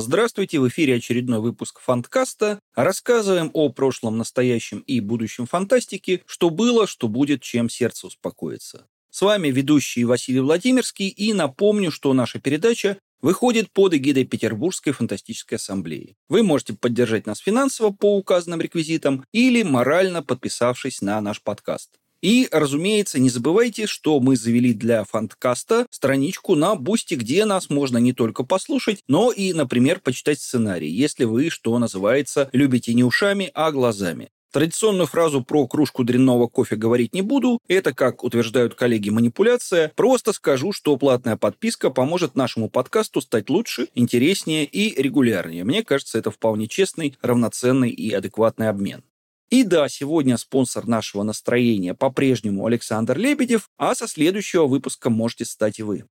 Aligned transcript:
Здравствуйте, 0.00 0.58
в 0.58 0.66
эфире 0.66 0.94
очередной 0.94 1.40
выпуск 1.40 1.78
Фанткаста. 1.80 2.58
Рассказываем 2.74 3.50
о 3.52 3.68
прошлом, 3.68 4.16
настоящем 4.16 4.78
и 4.86 4.98
будущем 4.98 5.44
фантастики, 5.44 6.22
что 6.24 6.48
было, 6.48 6.86
что 6.86 7.06
будет, 7.06 7.42
чем 7.42 7.68
сердце 7.68 8.06
успокоится. 8.06 8.86
С 9.10 9.20
вами 9.20 9.48
ведущий 9.48 10.04
Василий 10.04 10.40
Владимирский, 10.40 11.08
и 11.08 11.34
напомню, 11.34 11.90
что 11.90 12.14
наша 12.14 12.40
передача 12.40 12.96
выходит 13.20 13.70
под 13.72 13.92
эгидой 13.92 14.24
Петербургской 14.24 14.94
фантастической 14.94 15.56
ассамблеи. 15.56 16.16
Вы 16.30 16.42
можете 16.42 16.72
поддержать 16.72 17.26
нас 17.26 17.38
финансово 17.38 17.90
по 17.90 18.16
указанным 18.16 18.62
реквизитам 18.62 19.26
или 19.32 19.62
морально 19.62 20.22
подписавшись 20.22 21.02
на 21.02 21.20
наш 21.20 21.42
подкаст. 21.42 21.99
И, 22.22 22.48
разумеется, 22.50 23.18
не 23.18 23.30
забывайте, 23.30 23.86
что 23.86 24.20
мы 24.20 24.36
завели 24.36 24.74
для 24.74 25.04
фанткаста 25.04 25.86
страничку 25.90 26.54
на 26.54 26.74
Boosty, 26.74 27.14
где 27.14 27.44
нас 27.44 27.70
можно 27.70 27.98
не 27.98 28.12
только 28.12 28.44
послушать, 28.44 29.02
но 29.08 29.32
и, 29.32 29.52
например, 29.52 30.00
почитать 30.00 30.40
сценарий, 30.40 30.90
если 30.90 31.24
вы, 31.24 31.50
что 31.50 31.78
называется, 31.78 32.50
любите 32.52 32.92
не 32.94 33.04
ушами, 33.04 33.50
а 33.54 33.72
глазами. 33.72 34.30
Традиционную 34.52 35.06
фразу 35.06 35.44
про 35.44 35.68
кружку 35.68 36.02
дрянного 36.02 36.48
кофе 36.48 36.74
говорить 36.74 37.14
не 37.14 37.22
буду. 37.22 37.60
Это, 37.68 37.94
как 37.94 38.24
утверждают 38.24 38.74
коллеги, 38.74 39.08
манипуляция. 39.08 39.92
Просто 39.94 40.32
скажу, 40.32 40.72
что 40.72 40.96
платная 40.96 41.36
подписка 41.36 41.90
поможет 41.90 42.34
нашему 42.34 42.68
подкасту 42.68 43.20
стать 43.20 43.48
лучше, 43.48 43.86
интереснее 43.94 44.64
и 44.64 45.00
регулярнее. 45.00 45.62
Мне 45.62 45.84
кажется, 45.84 46.18
это 46.18 46.32
вполне 46.32 46.66
честный, 46.66 47.16
равноценный 47.22 47.90
и 47.90 48.12
адекватный 48.12 48.68
обмен. 48.68 49.04
И 49.50 49.64
да, 49.64 49.88
сегодня 49.88 50.36
спонсор 50.36 50.86
нашего 50.86 51.24
настроения 51.24 51.92
по-прежнему 51.92 52.66
Александр 52.66 53.18
Лебедев, 53.18 53.68
а 53.76 53.96
со 53.96 54.06
следующего 54.06 54.66
выпуска 54.66 55.10
можете 55.10 55.44
стать 55.44 55.80
и 55.80 55.82
вы. 55.82 56.04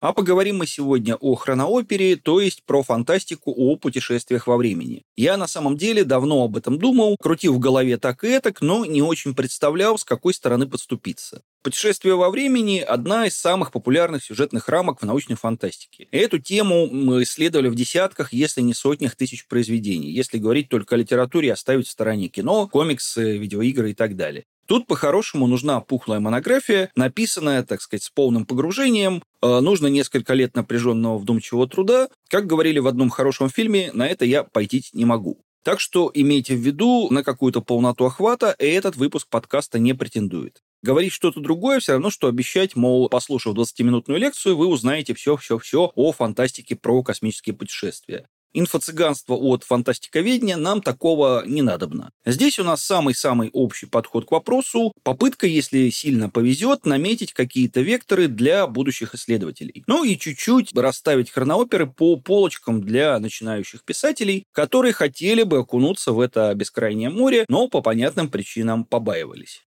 А 0.00 0.12
поговорим 0.12 0.58
мы 0.58 0.66
сегодня 0.68 1.16
о 1.16 1.34
хроноопере, 1.34 2.14
то 2.14 2.40
есть 2.40 2.62
про 2.64 2.84
фантастику 2.84 3.50
о 3.50 3.76
путешествиях 3.76 4.46
во 4.46 4.56
времени. 4.56 5.02
Я 5.16 5.36
на 5.36 5.48
самом 5.48 5.76
деле 5.76 6.04
давно 6.04 6.44
об 6.44 6.56
этом 6.56 6.78
думал, 6.78 7.16
крутил 7.18 7.54
в 7.54 7.58
голове 7.58 7.96
так 7.96 8.22
и 8.22 8.28
этак, 8.28 8.60
но 8.60 8.84
не 8.84 9.02
очень 9.02 9.34
представлял, 9.34 9.98
с 9.98 10.04
какой 10.04 10.34
стороны 10.34 10.68
подступиться. 10.68 11.42
Путешествие 11.66 12.14
во 12.14 12.30
времени– 12.30 12.78
одна 12.88 13.26
из 13.26 13.36
самых 13.36 13.72
популярных 13.72 14.22
сюжетных 14.22 14.68
рамок 14.68 15.00
в 15.00 15.04
научной 15.04 15.34
фантастике. 15.34 16.06
Эту 16.12 16.38
тему 16.38 16.86
мы 16.86 17.24
исследовали 17.24 17.66
в 17.66 17.74
десятках, 17.74 18.32
если 18.32 18.60
не 18.60 18.72
сотнях 18.72 19.16
тысяч 19.16 19.48
произведений, 19.48 20.12
если 20.12 20.38
говорить 20.38 20.68
только 20.68 20.94
о 20.94 20.98
литературе 20.98 21.52
оставить 21.52 21.88
в 21.88 21.90
стороне 21.90 22.28
кино, 22.28 22.68
комиксы, 22.68 23.36
видеоигры 23.36 23.90
и 23.90 23.94
так 23.94 24.14
далее. 24.14 24.44
Тут 24.68 24.86
по-хорошему 24.86 25.48
нужна 25.48 25.80
пухлая 25.80 26.20
монография, 26.20 26.92
написанная, 26.94 27.64
так 27.64 27.82
сказать, 27.82 28.04
с 28.04 28.10
полным 28.10 28.46
погружением. 28.46 29.24
Э, 29.42 29.58
нужно 29.58 29.88
несколько 29.88 30.34
лет 30.34 30.54
напряженного 30.54 31.18
вдумчивого 31.18 31.66
труда. 31.66 32.06
Как 32.28 32.46
говорили 32.46 32.78
в 32.78 32.86
одном 32.86 33.10
хорошем 33.10 33.50
фильме, 33.50 33.90
на 33.92 34.06
это 34.06 34.24
я 34.24 34.44
пойти 34.44 34.84
не 34.92 35.04
могу. 35.04 35.40
Так 35.64 35.80
что 35.80 36.12
имейте 36.14 36.54
в 36.54 36.60
виду, 36.60 37.08
на 37.10 37.24
какую-то 37.24 37.60
полноту 37.60 38.04
охвата 38.04 38.54
этот 38.56 38.94
выпуск 38.94 39.26
подкаста 39.28 39.80
не 39.80 39.94
претендует. 39.94 40.62
Говорить 40.86 41.12
что-то 41.12 41.40
другое 41.40 41.80
все 41.80 41.94
равно, 41.94 42.10
что 42.10 42.28
обещать, 42.28 42.76
мол, 42.76 43.08
послушав 43.08 43.56
20-минутную 43.56 44.20
лекцию, 44.20 44.56
вы 44.56 44.68
узнаете 44.68 45.14
все-все-все 45.14 45.90
о 45.96 46.12
фантастике 46.12 46.76
про 46.76 47.02
космические 47.02 47.56
путешествия. 47.56 48.28
Инфо-цыганство 48.54 49.34
от 49.34 49.64
фантастиковедения 49.64 50.56
нам 50.56 50.80
такого 50.80 51.42
не 51.44 51.62
надобно. 51.62 52.12
Здесь 52.24 52.60
у 52.60 52.62
нас 52.62 52.84
самый-самый 52.84 53.50
общий 53.52 53.86
подход 53.86 54.26
к 54.26 54.30
вопросу, 54.30 54.92
попытка, 55.02 55.48
если 55.48 55.90
сильно 55.90 56.30
повезет, 56.30 56.86
наметить 56.86 57.32
какие-то 57.32 57.80
векторы 57.80 58.28
для 58.28 58.68
будущих 58.68 59.16
исследователей. 59.16 59.82
Ну 59.88 60.04
и 60.04 60.16
чуть-чуть 60.16 60.72
расставить 60.72 61.30
хронооперы 61.30 61.88
по 61.88 62.14
полочкам 62.14 62.80
для 62.80 63.18
начинающих 63.18 63.84
писателей, 63.84 64.44
которые 64.52 64.92
хотели 64.92 65.42
бы 65.42 65.58
окунуться 65.58 66.12
в 66.12 66.20
это 66.20 66.54
бескрайнее 66.54 67.10
море, 67.10 67.44
но 67.48 67.66
по 67.66 67.82
понятным 67.82 68.30
причинам 68.30 68.84
побаивались. 68.84 69.65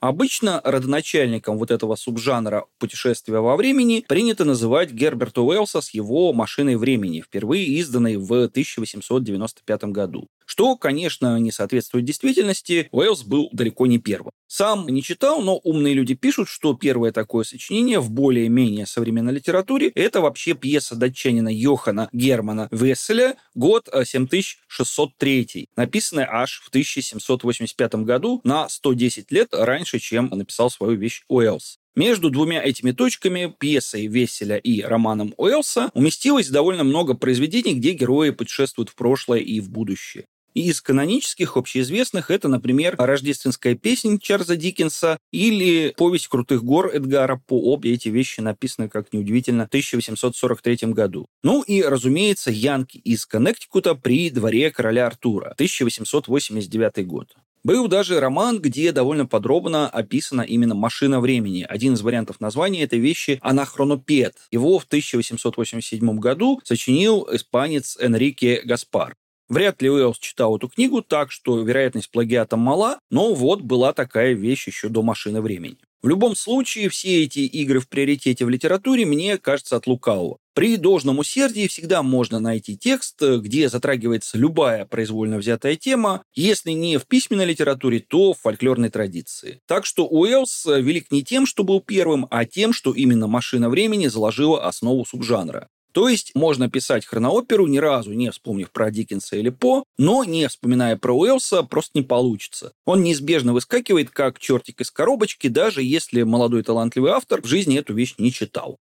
Обычно 0.00 0.62
родоначальником 0.64 1.58
вот 1.58 1.70
этого 1.70 1.94
субжанра 1.94 2.64
путешествия 2.78 3.40
во 3.40 3.54
времени 3.56 4.02
принято 4.08 4.46
называть 4.46 4.92
Герберта 4.92 5.42
Уэллса 5.42 5.82
с 5.82 5.90
его 5.90 6.32
«Машиной 6.32 6.76
времени», 6.76 7.20
впервые 7.20 7.66
изданной 7.66 8.16
в 8.16 8.32
1895 8.32 9.84
году. 9.84 10.28
Что, 10.50 10.74
конечно, 10.74 11.38
не 11.38 11.52
соответствует 11.52 12.04
действительности, 12.04 12.88
Уэллс 12.90 13.22
был 13.22 13.50
далеко 13.52 13.86
не 13.86 13.98
первым. 13.98 14.32
Сам 14.48 14.88
не 14.88 15.00
читал, 15.00 15.42
но 15.42 15.58
умные 15.58 15.94
люди 15.94 16.14
пишут, 16.14 16.48
что 16.48 16.74
первое 16.74 17.12
такое 17.12 17.44
сочинение 17.44 18.00
в 18.00 18.10
более-менее 18.10 18.84
современной 18.84 19.32
литературе– 19.32 19.92
это 19.94 20.20
вообще 20.20 20.54
пьеса 20.54 20.96
датчанина 20.96 21.54
Йохана 21.54 22.08
Германа 22.12 22.66
Весселя 22.72 23.36
«Год 23.54 23.88
7603», 23.94 25.68
написанная 25.76 26.28
аж 26.28 26.62
в 26.64 26.68
1785 26.70 27.94
году 28.04 28.40
на 28.42 28.68
110 28.68 29.30
лет 29.30 29.50
раньше, 29.52 30.00
чем 30.00 30.30
написал 30.32 30.68
свою 30.68 30.98
вещь 30.98 31.22
Уэллс. 31.28 31.78
Между 31.94 32.28
двумя 32.28 32.60
этими 32.60 32.90
точками, 32.90 33.54
пьесой 33.56 34.08
Веселя 34.08 34.56
и 34.56 34.82
романом 34.82 35.32
Уэллса, 35.36 35.92
уместилось 35.94 36.48
довольно 36.48 36.82
много 36.82 37.14
произведений, 37.14 37.74
где 37.74 37.92
герои 37.92 38.30
путешествуют 38.30 38.90
в 38.90 38.96
прошлое 38.96 39.38
и 39.38 39.60
в 39.60 39.70
будущее. 39.70 40.26
И 40.54 40.68
из 40.68 40.80
канонических, 40.80 41.56
общеизвестных, 41.56 42.30
это, 42.30 42.48
например, 42.48 42.96
«Рождественская 42.98 43.74
песня» 43.74 44.18
Чарльза 44.18 44.56
Диккенса 44.56 45.18
или 45.30 45.94
«Повесть 45.96 46.28
крутых 46.28 46.64
гор» 46.64 46.88
Эдгара 46.88 47.40
По. 47.46 47.60
Обе 47.72 47.92
эти 47.92 48.08
вещи 48.08 48.40
написаны, 48.40 48.88
как 48.88 49.12
неудивительно, 49.12 49.64
в 49.64 49.68
1843 49.68 50.92
году. 50.92 51.26
Ну 51.42 51.62
и, 51.62 51.82
разумеется, 51.82 52.50
«Янки» 52.50 52.98
из 52.98 53.26
Коннектикута 53.26 53.94
при 53.94 54.30
дворе 54.30 54.70
короля 54.70 55.06
Артура, 55.06 55.50
1889 55.52 57.06
год. 57.06 57.34
Был 57.62 57.88
даже 57.88 58.20
роман, 58.20 58.58
где 58.58 58.90
довольно 58.90 59.26
подробно 59.26 59.86
описана 59.88 60.40
именно 60.40 60.74
машина 60.74 61.20
времени. 61.20 61.66
Один 61.68 61.92
из 61.92 62.00
вариантов 62.00 62.40
названия 62.40 62.82
этой 62.82 62.98
вещи– 62.98 63.38
«Анахронопед». 63.42 64.34
Его 64.50 64.78
в 64.78 64.84
1887 64.84 66.18
году 66.18 66.60
сочинил 66.64 67.28
испанец 67.30 67.98
Энрике 68.00 68.62
Гаспар. 68.64 69.14
Вряд 69.50 69.82
ли 69.82 69.90
Уэллс 69.90 70.18
читал 70.20 70.56
эту 70.56 70.68
книгу, 70.68 71.02
так 71.02 71.32
что 71.32 71.60
вероятность 71.60 72.12
плагиата 72.12 72.56
мала, 72.56 73.00
но 73.10 73.34
вот 73.34 73.62
была 73.62 73.92
такая 73.92 74.32
вещь 74.32 74.68
еще 74.68 74.88
до 74.88 75.02
«Машины 75.02 75.40
времени». 75.40 75.76
В 76.02 76.08
любом 76.08 76.36
случае, 76.36 76.88
все 76.88 77.24
эти 77.24 77.40
игры 77.40 77.80
в 77.80 77.88
приоритете 77.88 78.44
в 78.44 78.48
литературе 78.48 79.04
мне 79.04 79.38
кажется 79.38 79.76
от 79.76 79.88
лукавого. 79.88 80.38
При 80.54 80.76
должном 80.76 81.18
усердии 81.18 81.66
всегда 81.66 82.04
можно 82.04 82.38
найти 82.38 82.78
текст, 82.78 83.20
где 83.20 83.68
затрагивается 83.68 84.38
любая 84.38 84.86
произвольно 84.86 85.38
взятая 85.38 85.74
тема, 85.74 86.22
если 86.32 86.70
не 86.70 86.96
в 86.96 87.06
письменной 87.06 87.46
литературе, 87.46 87.98
то 87.98 88.32
в 88.32 88.38
фольклорной 88.38 88.88
традиции. 88.88 89.60
Так 89.66 89.84
что 89.84 90.06
Уэллс 90.06 90.64
велик 90.66 91.10
не 91.10 91.24
тем, 91.24 91.44
что 91.44 91.64
был 91.64 91.80
первым, 91.80 92.28
а 92.30 92.44
тем, 92.44 92.72
что 92.72 92.92
именно 92.92 93.26
«Машина 93.26 93.68
времени» 93.68 94.06
заложила 94.06 94.64
основу 94.64 95.04
субжанра. 95.04 95.68
То 95.92 96.08
есть 96.08 96.32
можно 96.34 96.70
писать 96.70 97.04
хронооперу, 97.04 97.66
ни 97.66 97.78
разу 97.78 98.12
не 98.12 98.30
вспомнив 98.30 98.70
про 98.70 98.90
Диккенса 98.90 99.36
или 99.36 99.50
По, 99.50 99.84
но 99.98 100.24
не 100.24 100.48
вспоминая 100.48 100.96
про 100.96 101.12
Уэллса, 101.12 101.62
просто 101.62 101.98
не 101.98 102.02
получится. 102.02 102.72
Он 102.84 103.02
неизбежно 103.02 103.52
выскакивает 103.52 104.10
как 104.10 104.38
чертик 104.38 104.80
из 104.80 104.90
коробочки, 104.90 105.48
даже 105.48 105.82
если 105.82 106.22
молодой 106.22 106.62
талантливый 106.62 107.12
автор 107.12 107.42
в 107.42 107.46
жизни 107.46 107.78
эту 107.78 107.94
вещь 107.94 108.14
не 108.18 108.32
читал. 108.32 108.78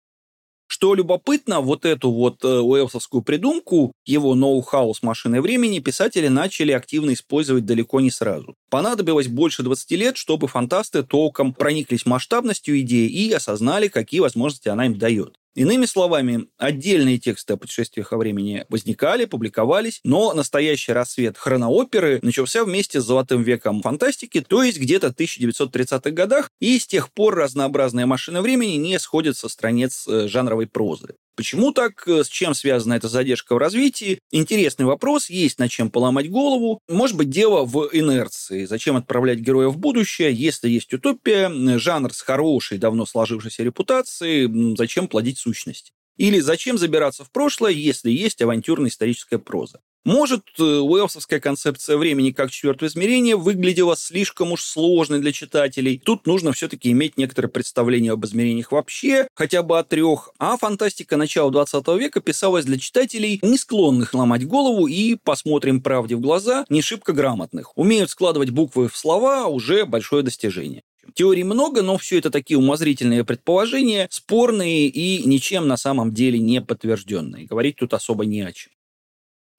Что 0.70 0.94
любопытно, 0.94 1.62
вот 1.62 1.86
эту 1.86 2.10
вот 2.12 2.44
э, 2.44 2.58
уэллсовскую 2.58 3.22
придумку, 3.22 3.92
его 4.04 4.34
ноу-хау 4.34 4.92
с 4.92 5.02
машиной 5.02 5.40
времени, 5.40 5.78
писатели 5.78 6.28
начали 6.28 6.72
активно 6.72 7.14
использовать 7.14 7.64
далеко 7.64 8.00
не 8.00 8.10
сразу. 8.10 8.54
Понадобилось 8.68 9.28
больше 9.28 9.62
20 9.62 9.90
лет, 9.92 10.16
чтобы 10.18 10.46
фантасты 10.46 11.02
толком 11.02 11.54
прониклись 11.54 12.04
масштабностью 12.04 12.78
идеи 12.80 13.08
и 13.08 13.32
осознали, 13.32 13.88
какие 13.88 14.20
возможности 14.20 14.68
она 14.68 14.84
им 14.84 14.98
дает. 14.98 15.37
Иными 15.58 15.86
словами, 15.86 16.46
отдельные 16.56 17.18
тексты 17.18 17.54
о 17.54 17.56
путешествиях 17.56 18.12
во 18.12 18.18
времени 18.18 18.64
возникали, 18.68 19.24
публиковались, 19.24 19.98
но 20.04 20.32
настоящий 20.32 20.92
рассвет 20.92 21.36
хронооперы 21.36 22.20
начался 22.22 22.64
вместе 22.64 23.00
с 23.00 23.04
золотым 23.04 23.42
веком 23.42 23.82
фантастики, 23.82 24.40
то 24.40 24.62
есть 24.62 24.78
где-то 24.78 25.10
в 25.10 25.16
1930-х 25.16 26.10
годах, 26.12 26.52
и 26.60 26.78
с 26.78 26.86
тех 26.86 27.10
пор 27.10 27.34
разнообразные 27.34 28.06
машины 28.06 28.40
времени 28.40 28.76
не 28.76 29.00
сходят 29.00 29.36
со 29.36 29.48
страниц 29.48 30.06
э, 30.06 30.28
жанровой 30.28 30.68
прозы. 30.68 31.16
Почему 31.38 31.70
так? 31.70 32.02
Э, 32.08 32.24
с 32.24 32.28
чем 32.28 32.52
связана 32.52 32.94
эта 32.94 33.06
задержка 33.06 33.54
в 33.54 33.58
развитии? 33.58 34.18
Интересный 34.32 34.86
вопрос, 34.86 35.30
есть 35.30 35.60
над 35.60 35.70
чем 35.70 35.88
поломать 35.88 36.28
голову. 36.28 36.80
Может 36.88 37.16
быть, 37.16 37.30
дело 37.30 37.64
в 37.64 37.90
инерции. 37.92 38.64
Зачем 38.64 38.96
отправлять 38.96 39.38
героя 39.38 39.68
в 39.68 39.78
будущее, 39.78 40.32
если 40.32 40.68
есть 40.68 40.92
утопия, 40.92 41.48
жанр 41.78 42.12
с 42.12 42.22
хорошей, 42.22 42.78
давно 42.78 43.06
сложившейся 43.06 43.62
репутацией, 43.62 44.74
зачем 44.76 45.06
плодить 45.06 45.38
сущность? 45.38 45.92
Или 46.16 46.40
зачем 46.40 46.76
забираться 46.76 47.22
в 47.22 47.30
прошлое, 47.30 47.70
если 47.70 48.10
есть 48.10 48.42
авантюрная 48.42 48.90
историческая 48.90 49.38
проза? 49.38 49.78
Может, 50.08 50.44
э, 50.58 50.62
уэллсовская 50.62 51.38
концепция 51.38 51.98
времени 51.98 52.30
как 52.30 52.50
четвертое 52.50 52.86
измерение 52.86 53.36
выглядела 53.36 53.94
слишком 53.94 54.52
уж 54.52 54.62
сложной 54.62 55.20
для 55.20 55.32
читателей. 55.32 56.00
Тут 56.02 56.26
нужно 56.26 56.52
все-таки 56.52 56.90
иметь 56.92 57.18
некоторое 57.18 57.48
представление 57.48 58.12
об 58.12 58.24
измерениях 58.24 58.72
вообще, 58.72 59.28
хотя 59.34 59.62
бы 59.62 59.78
о 59.78 59.84
трех. 59.84 60.30
А 60.38 60.56
фантастика 60.56 61.18
начала 61.18 61.50
20 61.50 61.86
века 61.98 62.22
писалась 62.22 62.64
для 62.64 62.78
читателей, 62.78 63.38
не 63.42 63.58
склонных 63.58 64.14
ломать 64.14 64.46
голову 64.46 64.86
и, 64.86 65.16
посмотрим 65.16 65.82
правде 65.82 66.16
в 66.16 66.20
глаза, 66.20 66.64
не 66.70 66.80
шибко 66.80 67.12
грамотных. 67.12 67.76
Умеют 67.76 68.08
складывать 68.08 68.48
буквы 68.48 68.88
в 68.88 68.96
слова 68.96 69.46
уже 69.48 69.84
большое 69.84 70.22
достижение. 70.22 70.84
Теорий 71.12 71.44
много, 71.44 71.82
но 71.82 71.98
все 71.98 72.16
это 72.16 72.30
такие 72.30 72.56
умозрительные 72.56 73.24
предположения, 73.24 74.08
спорные 74.10 74.86
и 74.86 75.22
ничем 75.28 75.68
на 75.68 75.76
самом 75.76 76.14
деле 76.14 76.38
не 76.38 76.62
подтвержденные. 76.62 77.44
Говорить 77.44 77.76
тут 77.76 77.92
особо 77.92 78.24
не 78.24 78.40
о 78.40 78.52
чем. 78.54 78.72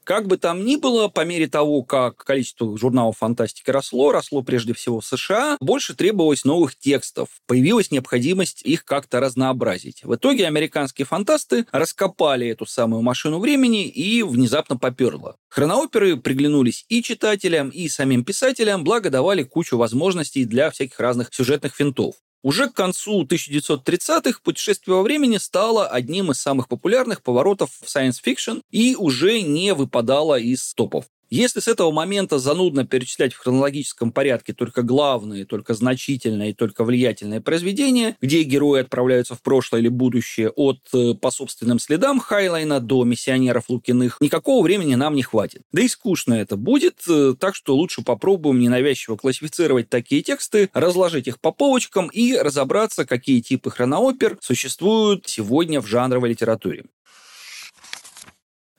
Как 0.09 0.25
бы 0.25 0.37
там 0.37 0.65
ни 0.65 0.75
было, 0.75 1.07
по 1.07 1.23
мере 1.23 1.45
того, 1.45 1.83
как 1.83 2.17
количество 2.17 2.75
журналов 2.75 3.19
фантастики 3.19 3.69
росло, 3.69 4.11
росло 4.11 4.41
прежде 4.41 4.73
всего 4.73 5.01
в 5.01 5.05
США, 5.05 5.55
больше 5.61 5.93
требовалось 5.93 6.45
новых 6.45 6.75
текстов. 6.75 7.29
Появилась 7.45 7.91
необходимость 7.91 8.63
их 8.63 8.85
как-то 8.85 9.19
разнообразить. 9.19 10.03
В 10.03 10.15
итоге 10.15 10.47
американские 10.47 11.05
фантасты 11.05 11.67
раскопали 11.71 12.47
эту 12.47 12.65
самую 12.65 13.03
машину 13.03 13.37
времени 13.37 13.87
и 13.87 14.23
внезапно 14.23 14.77
поперло. 14.77 15.35
Хронооперы 15.47 16.17
приглянулись 16.17 16.85
и 16.89 17.03
читателям, 17.03 17.69
и 17.69 17.87
самим 17.87 18.23
писателям, 18.23 18.83
благо 18.83 19.11
давали 19.11 19.43
кучу 19.43 19.77
возможностей 19.77 20.45
для 20.45 20.71
всяких 20.71 20.99
разных 20.99 21.29
сюжетных 21.31 21.75
финтов. 21.75 22.15
Уже 22.41 22.69
к 22.69 22.73
концу 22.73 23.23
1930-х 23.23 24.39
путешествие 24.43 24.95
во 24.95 25.03
времени 25.03 25.37
стало 25.37 25.87
одним 25.87 26.31
из 26.31 26.39
самых 26.39 26.69
популярных 26.69 27.21
поворотов 27.21 27.71
в 27.81 27.85
science 27.85 28.21
fiction 28.25 28.61
и 28.71 28.95
уже 28.95 29.41
не 29.41 29.73
выпадало 29.73 30.39
из 30.39 30.73
топов. 30.73 31.05
Если 31.29 31.59
с 31.59 31.67
этого 31.67 31.91
момента 31.91 32.39
занудно 32.39 32.87
перечислять 32.87 33.33
в 33.33 33.37
хронологическом 33.37 34.11
порядке 34.11 34.53
только 34.53 34.81
главные, 34.81 35.45
только 35.45 35.75
значительные, 35.75 36.55
только 36.55 36.83
влиятельные 36.83 37.39
произведения, 37.39 38.17
где 38.19 38.41
герои 38.41 38.81
отправляются 38.81 39.35
в 39.35 39.41
прошлое 39.43 39.81
или 39.81 39.89
будущее 39.89 40.49
от 40.49 40.79
э, 40.93 41.13
по 41.13 41.29
собственным 41.29 41.77
следам 41.77 42.19
Хайлайна 42.19 42.79
до 42.79 43.03
миссионеров 43.03 43.65
Лукиных, 43.69 44.17
никакого 44.21 44.63
времени 44.63 44.95
нам 44.95 45.13
не 45.13 45.21
хватит. 45.21 45.61
Да 45.71 45.83
и 45.83 45.87
скучно 45.87 46.33
это 46.33 46.57
будет, 46.57 47.01
э, 47.07 47.35
так 47.39 47.53
что 47.53 47.75
лучше 47.75 48.01
попробуем 48.01 48.59
ненавязчиво 48.59 49.15
классифицировать 49.15 49.87
такие 49.87 50.23
тексты, 50.23 50.71
разложить 50.73 51.27
их 51.27 51.39
по 51.39 51.51
полочкам 51.51 52.07
и 52.07 52.37
разобраться, 52.37 53.05
какие 53.05 53.41
типы 53.41 53.69
хроноопер 53.69 54.39
существуют 54.41 55.27
сегодня 55.27 55.79
в 55.79 55.85
жанровой 55.85 56.29
литературе. 56.29 56.85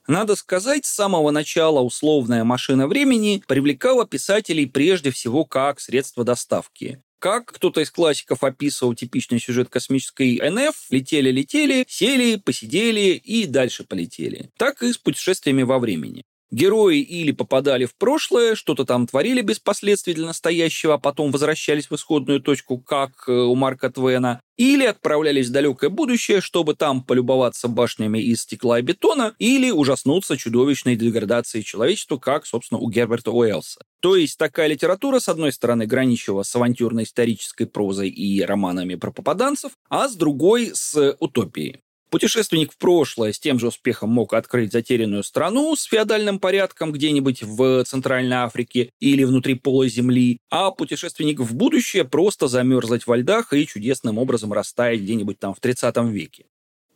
Надо 0.06 0.34
сказать, 0.34 0.86
с 0.86 0.92
самого 0.92 1.30
начала 1.30 1.80
условная 1.80 2.44
машина 2.44 2.86
времени 2.86 3.42
привлекала 3.46 4.06
писателей 4.06 4.66
прежде 4.66 5.10
всего 5.10 5.44
как 5.44 5.80
средство 5.80 6.24
доставки. 6.24 7.02
Как 7.18 7.52
кто-то 7.52 7.82
из 7.82 7.90
классиков 7.90 8.42
описывал 8.42 8.94
типичный 8.94 9.40
сюжет 9.40 9.68
космической 9.68 10.40
НФ, 10.40 10.74
летели-летели, 10.88 11.84
сели, 11.86 12.36
посидели 12.36 13.20
и 13.22 13.44
дальше 13.44 13.84
полетели. 13.84 14.50
Так 14.56 14.82
и 14.82 14.90
с 14.90 14.96
путешествиями 14.96 15.62
во 15.62 15.78
времени. 15.78 16.22
Герои 16.50 17.00
или 17.00 17.30
попадали 17.30 17.84
в 17.84 17.94
прошлое, 17.94 18.56
что-то 18.56 18.84
там 18.84 19.06
творили 19.06 19.40
без 19.40 19.60
последствий 19.60 20.14
для 20.14 20.26
настоящего, 20.26 20.94
а 20.94 20.98
потом 20.98 21.30
возвращались 21.30 21.88
в 21.88 21.94
исходную 21.94 22.40
точку, 22.40 22.78
как 22.78 23.24
э, 23.28 23.32
у 23.32 23.54
Марка 23.54 23.88
Твена, 23.90 24.40
или 24.56 24.84
отправлялись 24.84 25.48
в 25.48 25.52
далекое 25.52 25.90
будущее, 25.90 26.40
чтобы 26.40 26.74
там 26.74 27.02
полюбоваться 27.02 27.68
башнями 27.68 28.18
из 28.18 28.42
стекла 28.42 28.80
и 28.80 28.82
бетона, 28.82 29.34
или 29.38 29.70
ужаснуться 29.70 30.36
чудовищной 30.36 30.96
деградацией 30.96 31.64
человечества, 31.64 32.18
как, 32.18 32.46
собственно, 32.46 32.80
у 32.80 32.90
Герберта 32.90 33.30
Уэллса. 33.30 33.80
То 34.00 34.16
есть 34.16 34.36
такая 34.36 34.66
литература, 34.66 35.20
с 35.20 35.28
одной 35.28 35.52
стороны, 35.52 35.86
граничила 35.86 36.42
с 36.42 36.54
авантюрно-исторической 36.56 37.66
прозой 37.66 38.08
и 38.08 38.42
романами 38.42 38.96
про 38.96 39.12
попаданцев, 39.12 39.72
а 39.88 40.08
с 40.08 40.16
другой– 40.16 40.72
с 40.74 41.16
утопией. 41.20 41.80
Путешественник 42.10 42.72
в 42.72 42.76
прошлое 42.76 43.32
с 43.32 43.38
тем 43.38 43.60
же 43.60 43.68
успехом 43.68 44.10
мог 44.10 44.34
открыть 44.34 44.72
затерянную 44.72 45.22
страну 45.22 45.76
с 45.76 45.84
феодальным 45.84 46.40
порядком 46.40 46.90
где-нибудь 46.90 47.44
в 47.44 47.84
Центральной 47.84 48.38
Африке 48.38 48.90
или 48.98 49.22
внутри 49.22 49.54
пола 49.54 49.88
Земли, 49.88 50.38
а 50.50 50.72
путешественник 50.72 51.38
в 51.38 51.54
будущее 51.54 52.04
просто 52.04 52.48
замерзлать 52.48 53.06
во 53.06 53.16
льдах 53.16 53.52
и 53.52 53.64
чудесным 53.64 54.18
образом 54.18 54.52
растаять 54.52 55.00
где-нибудь 55.00 55.38
там 55.38 55.54
в 55.54 55.60
30 55.60 55.96
веке. 56.10 56.46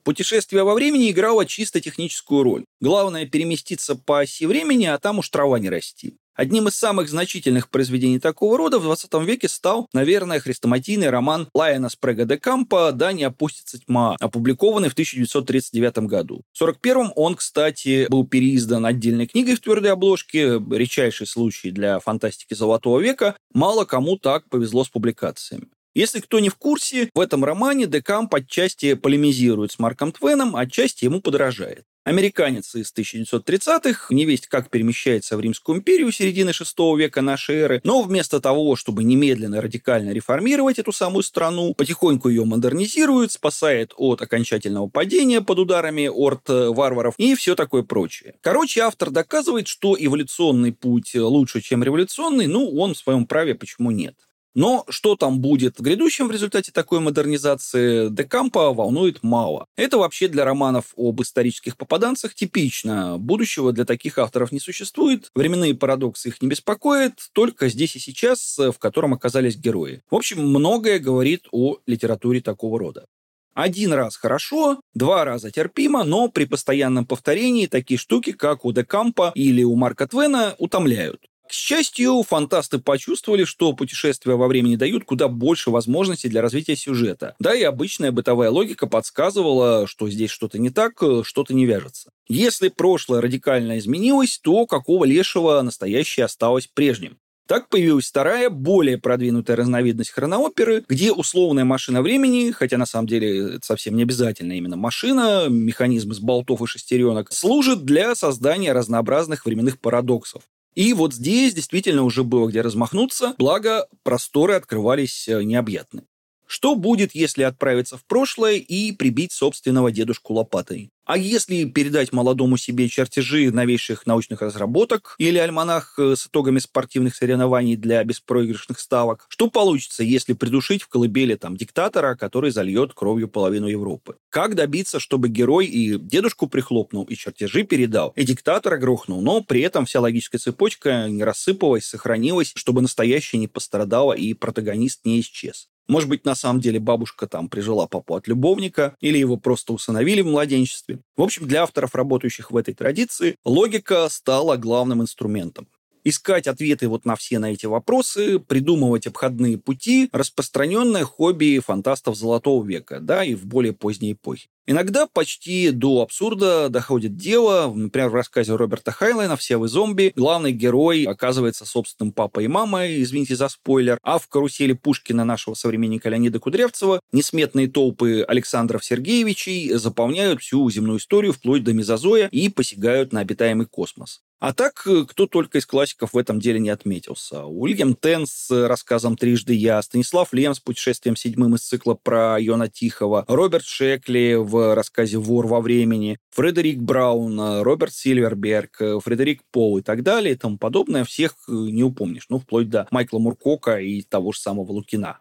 Путешествие 0.03 0.65
во 0.65 0.75
времени 0.75 1.11
играло 1.11 1.47
чисто 1.47 1.81
техническую 1.81 2.43
роль. 2.43 2.65
Главное 2.81 3.25
переместиться 3.25 3.95
по 3.95 4.21
оси 4.21 4.47
времени, 4.47 4.85
а 4.85 4.99
там 4.99 5.21
уж 5.21 5.29
трава 5.29 5.59
не 5.61 5.71
расти. 5.71 6.15
Одним 6.35 6.67
из 6.67 6.75
самых 6.75 7.09
значительных 7.09 7.69
произведений 7.69 8.19
такого 8.19 8.59
рода 8.59 8.81
в 8.81 8.83
20 8.83 9.13
веке 9.25 9.49
стал, 9.49 9.89
наверное, 9.93 10.41
хрестоматийный 10.41 11.09
роман 11.09 11.49
Лайена 11.55 11.89
Спрега 11.89 12.25
де 12.25 12.37
Кампа 12.39 12.91
«Да 12.93 13.13
не 13.13 13.23
опустится 13.23 13.79
тьма», 13.79 14.17
опубликованный 14.19 14.89
в 14.89 14.95
1939 14.95 15.99
году. 16.09 16.43
В 16.53 16.63
1941 16.63 17.13
он, 17.15 17.37
кстати, 17.37 18.09
был 18.09 18.27
переиздан 18.27 18.85
отдельной 18.85 19.29
книгой 19.29 19.55
в 19.55 19.61
твердой 19.61 19.93
обложке, 19.93 20.61
редчайший 20.71 21.29
случай 21.29 21.71
для 21.71 22.01
фантастики 22.01 22.55
Золотого 22.55 22.99
века. 22.99 23.37
Мало 23.53 23.85
кому 23.85 24.17
так 24.19 24.49
повезло 24.49 24.83
с 24.83 24.89
публикациями. 24.89 25.69
Если 25.95 26.19
кто 26.19 26.41
не 26.41 26.49
в 26.49 26.57
курсе, 26.57 27.11
в 27.15 27.21
этом 27.21 27.45
романе 27.45 27.87
Декамп 27.87 28.35
отчасти 28.35 28.95
полемизирует 28.95 29.71
с 29.71 29.79
Марком 29.79 30.11
Твеном, 30.11 30.57
отчасти 30.57 31.05
ему 31.05 31.21
подражает. 31.21 31.85
Американец 32.05 32.75
из 32.75 32.93
1930-х, 32.93 34.15
не 34.15 34.27
весть 34.27 34.47
как 34.47 34.69
перемещается 34.69 35.39
в 35.39 35.41
Римскую 35.41 35.79
империю 35.79 36.13
середины 36.13 36.51
VI 36.51 36.99
века 36.99 37.23
нашей 37.23 37.57
эры, 37.57 37.81
но 37.83 38.03
вместо 38.03 38.41
того, 38.41 38.77
чтобы 38.77 39.05
немедленно 39.05 39.63
радикально 39.63 40.11
реформировать 40.11 40.79
эту 40.79 40.93
самую 40.93 41.23
страну, 41.23 41.73
потихоньку 41.73 42.29
ее 42.29 42.45
модернизирует, 42.45 43.33
спасает 43.33 43.95
от 43.97 44.21
окончательного 44.21 44.87
падения 44.87 45.41
под 45.41 45.61
ударами 45.61 46.07
орд 46.07 46.51
э, 46.51 46.69
варваров 46.69 47.15
и 47.17 47.35
все 47.35 47.55
такое 47.55 47.83
прочее. 47.83 48.35
Короче, 48.43 48.83
автор 48.83 49.11
доказывает, 49.11 49.67
что 49.67 49.97
эволюционный 49.99 50.73
путь 50.73 51.15
лучше, 51.15 51.63
чем 51.63 51.83
революционный, 51.83 52.49
ну, 52.49 52.71
он 52.77 52.93
в 52.93 52.99
своем 52.99 53.27
праве, 53.27 53.55
почему 53.55 53.91
нет. 53.91 54.15
Но 54.55 54.85
что 54.89 55.17
там 55.17 55.41
будет 55.41 55.79
в 55.79 55.83
грядущем 55.83 56.29
в 56.29 56.31
результате 56.31 56.71
такой 56.71 57.01
модернизации, 57.01 58.09
Декампа 58.09 58.73
волнует 58.73 59.23
мало. 59.23 59.67
Это 59.77 59.99
вообще 59.99 60.29
для 60.29 60.45
романов 60.45 60.95
об 60.97 61.21
исторических 61.23 61.77
попаданцах 61.77 62.35
типично. 62.35 63.19
Будущего 63.19 63.73
для 63.73 63.85
таких 63.85 64.19
авторов 64.19 64.53
не 64.53 64.61
существует, 64.61 65.31
временные 65.35 65.75
парадоксы 65.75 66.29
их 66.29 66.41
не 66.41 66.49
беспокоят, 66.49 67.15
только 67.33 67.69
здесь 67.69 67.97
и 67.97 67.99
сейчас, 67.99 68.59
в 68.59 68.79
котором 68.79 69.13
оказались 69.13 69.57
герои. 69.57 70.03
В 70.11 70.15
общем, 70.15 70.47
многое 70.47 70.99
говорит 70.99 71.47
о 71.51 71.79
литературе 71.87 72.41
такого 72.41 72.79
рода. 72.79 73.07
Один 73.55 73.93
раз 73.93 74.17
хорошо, 74.17 74.81
два 74.95 75.25
раза 75.25 75.51
терпимо, 75.51 76.03
но 76.03 76.29
при 76.29 76.45
постоянном 76.45 77.07
повторении 77.07 77.67
такие 77.67 77.99
штуки, 77.99 78.33
как 78.33 78.65
у 78.65 78.73
Декампа 78.73 79.31
или 79.37 79.63
у 79.63 79.77
Марка 79.77 80.09
Твена, 80.09 80.57
утомляют. 80.59 81.21
К 81.49 81.53
счастью, 81.53 82.23
фантасты 82.23 82.79
почувствовали, 82.79 83.45
что 83.45 83.75
путешествия 83.75 84.35
во 84.35 84.49
времени 84.49 84.77
дают 84.77 85.05
куда 85.05 85.29
больше 85.29 85.71
возможностей 85.71 86.29
для 86.29 86.41
развития 86.41 86.75
сюжета. 86.75 87.35
Да 87.39 87.55
и 87.55 87.63
обычная 87.63 88.13
бытовая 88.13 88.51
логика 88.51 88.87
подсказывала, 88.87 89.87
что 89.87 90.09
здесь 90.09 90.31
что-то 90.31 90.59
не 90.59 90.71
так, 90.71 91.03
что-то 91.23 91.55
не 91.55 91.67
вяжется. 91.67 92.11
Если 92.29 92.69
прошлое 92.69 93.21
радикально 93.21 93.79
изменилось, 93.79 94.39
то 94.43 94.67
какого 94.67 95.05
лешего 95.05 95.61
настоящее 95.61 96.25
осталось 96.25 96.67
прежним? 96.67 97.19
Так 97.47 97.69
появилась 97.69 98.09
вторая, 98.09 98.49
более 98.49 98.97
продвинутая 98.97 99.57
разновидность 99.57 100.11
хронооперы, 100.11 100.83
где 100.89 101.13
условная 101.13 101.67
машина 101.67 102.01
времени, 102.01 102.53
хотя 102.53 102.79
на 102.79 102.87
самом 102.87 103.07
деле 103.07 103.57
это 103.57 103.67
совсем 103.67 103.97
не 103.97 104.03
обязательно 104.03 104.53
именно 104.53 104.77
машина, 104.77 105.49
механизм 105.51 106.13
из 106.13 106.21
болтов 106.21 106.63
и 106.63 106.67
шестеренок, 106.67 107.31
служит 107.33 107.85
для 107.85 108.15
создания 108.15 108.73
разнообразных 108.73 109.45
временных 109.45 109.79
парадоксов. 109.79 110.43
И 110.75 110.93
вот 110.93 111.15
здесь 111.15 111.55
действительно 111.55 112.03
уже 112.03 112.25
было 112.25 112.49
где 112.49 112.61
размахнуться, 112.61 113.35
благо 113.39 113.87
просторы 114.03 114.55
открывались 114.55 115.29
э, 115.29 115.43
необъятны. 115.43 116.05
Что 116.47 116.75
будет, 116.75 117.15
если 117.15 117.43
отправиться 117.43 117.97
в 117.97 118.05
прошлое 118.05 118.57
и 118.57 118.93
прибить 118.93 119.33
собственного 119.33 119.91
дедушку 119.91 120.35
лопатой? 120.35 120.91
А 121.05 121.19
если 121.19 121.65
передать 121.65 122.13
молодому 122.13 122.57
себе 122.57 122.89
чертежи 122.89 123.51
новейших 123.51 124.07
научных 124.07 124.41
разработок 124.41 125.17
или 125.19 125.37
альманах 125.37 125.99
э, 125.99 126.15
с 126.17 126.27
итогами 126.27 126.59
спортивных 126.59 127.15
соревнований 127.15 127.77
для 127.77 128.03
беспроигрышных 128.05 128.81
ставок, 128.81 129.27
что 129.29 129.51
получится, 129.51 130.03
если 130.03 130.33
придушить 130.33 130.83
в 130.83 130.89
колыбели 130.89 131.35
там 131.35 131.59
диктатора, 131.59 132.15
который 132.15 132.51
зальет 132.51 132.95
кровью 132.95 133.29
половину 133.29 133.67
Европы? 133.67 134.17
Как 134.31 134.55
добиться, 134.55 134.99
чтобы 134.99 135.29
герой 135.29 135.67
и 135.67 135.99
дедушку 135.99 136.47
прихлопнул, 136.49 137.05
и 137.05 137.15
чертежи 137.17 137.65
передал, 137.65 138.15
и 138.17 138.25
диктатора 138.25 138.79
грохнул, 138.79 139.21
но 139.21 139.43
при 139.43 139.61
этом 139.61 139.85
вся 139.85 140.01
логическая 140.01 140.39
цепочка 140.39 141.09
не 141.09 141.23
рассыпалась, 141.23 141.85
сохранилась, 141.85 142.53
чтобы 142.57 142.81
настоящее 142.81 143.41
не 143.41 143.49
пострадало 143.49 144.15
и 144.15 144.33
протагонист 144.33 145.05
не 145.05 145.21
исчез? 145.21 145.69
Может 145.89 146.09
быть, 146.09 146.25
на 146.25 146.35
самом 146.35 146.61
деле 146.61 146.81
бабушка 146.81 147.27
там 147.27 147.49
прижила 147.49 147.87
папу 147.87 148.15
от 148.15 148.27
любовника, 148.27 148.97
или 149.01 149.19
его 149.19 149.37
просто 149.37 149.73
усыновили 149.73 150.23
в 150.23 150.27
младенчестве. 150.27 151.01
В 151.17 151.23
общем, 151.23 151.47
для 151.47 151.63
авторов, 151.63 151.95
работающих 151.95 152.51
в 152.51 152.57
этой 152.57 152.75
традиции, 152.75 153.37
логика 153.45 154.09
стала 154.09 154.57
главным 154.57 155.03
инструментом 155.03 155.69
искать 156.05 156.47
ответы 156.47 156.87
вот 156.89 157.05
на 157.05 157.17
все 157.17 157.39
на 157.39 157.53
эти 157.53 157.67
вопросы, 157.67 158.39
придумывать 158.39 159.07
обходные 159.07 159.59
пути, 159.59 160.09
распространенное 160.13 161.05
хобби 161.05 161.59
фантастов 161.59 162.17
Золотого 162.17 162.65
века, 162.65 163.01
да, 163.01 163.25
и 163.25 163.35
в 163.35 163.47
более 163.47 163.73
поздней 163.73 164.13
эпохе. 164.13 164.49
Иногда 164.67 165.07
почти 165.07 165.71
до 165.71 166.01
абсурда 166.01 166.71
доходит 166.71 167.17
дело. 167.17 167.71
Например, 167.75 168.09
в 168.09 168.15
рассказе 168.15 168.57
Роберта 168.57 168.93
Хайлайна 168.93 169.37
«Все 169.37 169.59
вы 169.59 169.69
зомби» 169.69 170.13
главный 170.17 170.53
герой 170.53 171.05
оказывается 171.05 171.67
собственным 171.67 172.13
папой 172.13 172.45
и 172.45 172.49
мамой, 172.49 173.03
извините 173.03 173.37
за 173.37 173.49
спойлер, 173.49 173.99
а 174.03 174.19
в 174.19 174.27
«Карусели 174.29 174.73
Пушкина» 174.73 175.27
нашего 175.27 175.53
современника 175.53 176.09
Леонида 176.09 176.39
Кудрявцева 176.39 177.01
несметные 177.13 177.69
толпы 177.69 178.25
Александров 178.27 178.83
Сергеевичей 178.83 179.75
заполняют 179.75 180.41
всю 180.41 180.71
земную 180.71 180.99
историю 180.99 181.35
вплоть 181.35 181.63
до 181.63 181.75
мезозоя 181.75 182.29
и 182.29 182.49
посягают 182.49 183.13
на 183.13 183.21
обитаемый 183.21 183.67
космос. 183.67 184.23
А 184.45 184.53
так, 184.53 184.83
э, 184.87 185.07
кто 185.09 185.27
только 185.27 185.57
из 185.57 185.65
классиков 185.65 186.13
в 186.13 186.19
этом 186.19 186.39
деле 186.39 186.61
не 186.61 186.69
отметился. 186.69 187.47
Уильям 187.47 187.95
Тенн 187.95 188.27
с 188.27 188.51
рассказом 188.69 189.17
«Трижды 189.17 189.55
я», 189.55 189.81
Станислав 189.81 190.35
Лем 190.35 190.55
с 190.55 190.61
путешествием 190.61 191.17
седьмым 191.17 191.55
из 191.55 191.63
цикла 191.63 191.95
про 191.95 192.39
Йона 192.39 192.69
Тихого, 192.69 193.25
Роберт 193.27 193.65
Шекли 193.65 194.35
в 194.35 194.75
рассказе 194.75 195.17
«Вор 195.17 195.47
во 195.47 195.63
времени», 195.63 196.19
Фредерик 196.29 196.79
Браун, 196.83 197.63
Роберт 197.63 197.95
Сильверберг, 197.95 198.83
Фредерик 199.03 199.41
Пол 199.51 199.79
и 199.79 199.83
так 199.83 200.03
далее 200.03 200.35
и 200.35 200.37
тому 200.37 200.59
подобное. 200.59 201.05
Всех 201.05 201.37
э, 201.49 201.53
не 201.53 201.83
упомнишь. 201.83 202.27
Ну, 202.29 202.39
вплоть 202.39 202.69
до 202.69 202.87
Майкла 202.91 203.21
Муркока 203.21 203.81
и 203.81 204.03
того 204.03 204.33
же 204.33 204.41
самого 204.41 204.73
Лукина. 204.73 205.21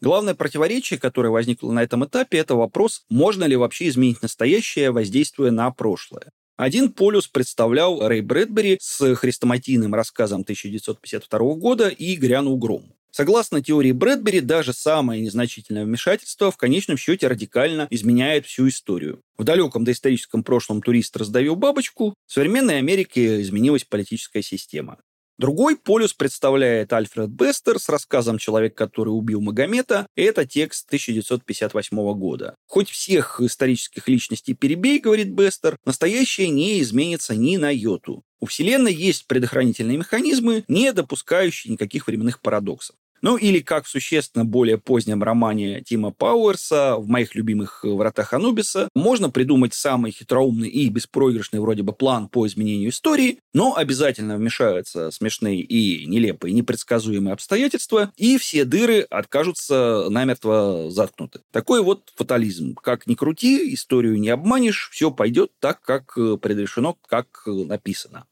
Главное 0.00 0.34
противоречие, 0.34 0.98
которое 0.98 1.28
возникло 1.28 1.70
на 1.70 1.82
этом 1.82 2.02
этапе, 2.06 2.38
это 2.38 2.54
вопрос, 2.54 3.04
можно 3.10 3.44
ли 3.44 3.56
вообще 3.56 3.88
изменить 3.88 4.22
настоящее, 4.22 4.90
воздействуя 4.90 5.50
на 5.50 5.70
прошлое. 5.70 6.32
Один 6.56 6.92
полюс 6.92 7.28
представлял 7.28 8.06
Рэй 8.06 8.20
Брэдбери 8.20 8.78
с 8.80 9.14
хрестоматийным 9.14 9.94
рассказом 9.94 10.42
1952 10.42 11.54
года 11.54 11.88
и 11.88 12.14
«Грянул 12.16 12.58
гром». 12.58 12.94
Согласно 13.10 13.62
теории 13.62 13.92
Брэдбери, 13.92 14.40
даже 14.40 14.72
самое 14.72 15.20
незначительное 15.22 15.84
вмешательство 15.84 16.50
в 16.50 16.56
конечном 16.56 16.96
счете 16.96 17.26
радикально 17.26 17.86
изменяет 17.90 18.46
всю 18.46 18.68
историю. 18.68 19.20
В 19.36 19.44
далеком 19.44 19.84
доисторическом 19.84 20.42
прошлом 20.42 20.80
турист 20.80 21.14
раздавил 21.18 21.54
бабочку, 21.54 22.14
в 22.26 22.32
современной 22.32 22.78
Америке 22.78 23.42
изменилась 23.42 23.84
политическая 23.84 24.40
система. 24.40 24.98
Другой 25.42 25.76
полюс 25.76 26.14
представляет 26.14 26.92
Альфред 26.92 27.30
Бестер 27.30 27.80
с 27.80 27.88
рассказом 27.88 28.38
«Человек, 28.38 28.76
который 28.76 29.08
убил 29.08 29.40
Магомета». 29.40 30.06
Это 30.14 30.46
текст 30.46 30.86
1958 30.86 31.96
года. 32.14 32.54
Хоть 32.68 32.88
всех 32.88 33.40
исторических 33.40 34.06
личностей 34.06 34.54
перебей, 34.54 35.00
говорит 35.00 35.30
Бестер, 35.32 35.78
настоящее 35.84 36.48
не 36.50 36.80
изменится 36.80 37.34
ни 37.34 37.56
на 37.56 37.74
йоту. 37.74 38.22
У 38.38 38.46
Вселенной 38.46 38.94
есть 38.94 39.26
предохранительные 39.26 39.98
механизмы, 39.98 40.62
не 40.68 40.92
допускающие 40.92 41.72
никаких 41.72 42.06
временных 42.06 42.40
парадоксов. 42.40 42.94
Ну 43.22 43.36
или 43.36 43.60
как 43.60 43.84
в 43.84 43.88
существенно 43.88 44.44
более 44.44 44.78
позднем 44.78 45.22
романе 45.22 45.80
Тима 45.82 46.10
Пауэрса 46.10 46.96
«В 46.96 47.06
моих 47.06 47.36
любимых 47.36 47.84
вратах 47.84 48.32
Анубиса» 48.32 48.88
можно 48.96 49.30
придумать 49.30 49.74
самый 49.74 50.10
хитроумный 50.10 50.68
и 50.68 50.88
беспроигрышный 50.88 51.60
вроде 51.60 51.84
бы 51.84 51.92
план 51.92 52.28
по 52.28 52.44
изменению 52.48 52.90
истории, 52.90 53.38
но 53.54 53.76
обязательно 53.76 54.36
вмешаются 54.36 55.12
смешные 55.12 55.60
и 55.60 56.04
нелепые, 56.06 56.52
непредсказуемые 56.52 57.32
обстоятельства, 57.32 58.12
и 58.16 58.38
все 58.38 58.64
дыры 58.64 59.06
откажутся 59.08 60.06
намертво 60.10 60.90
заткнуты. 60.90 61.42
Такой 61.52 61.80
вот 61.80 62.12
фатализм. 62.16 62.74
Как 62.74 63.06
ни 63.06 63.14
крути, 63.14 63.72
историю 63.72 64.18
не 64.18 64.30
обманешь, 64.30 64.90
все 64.90 65.12
пойдет 65.12 65.52
так, 65.60 65.80
как 65.82 66.14
предрешено, 66.14 66.96
как 67.06 67.44
написано. 67.46 68.26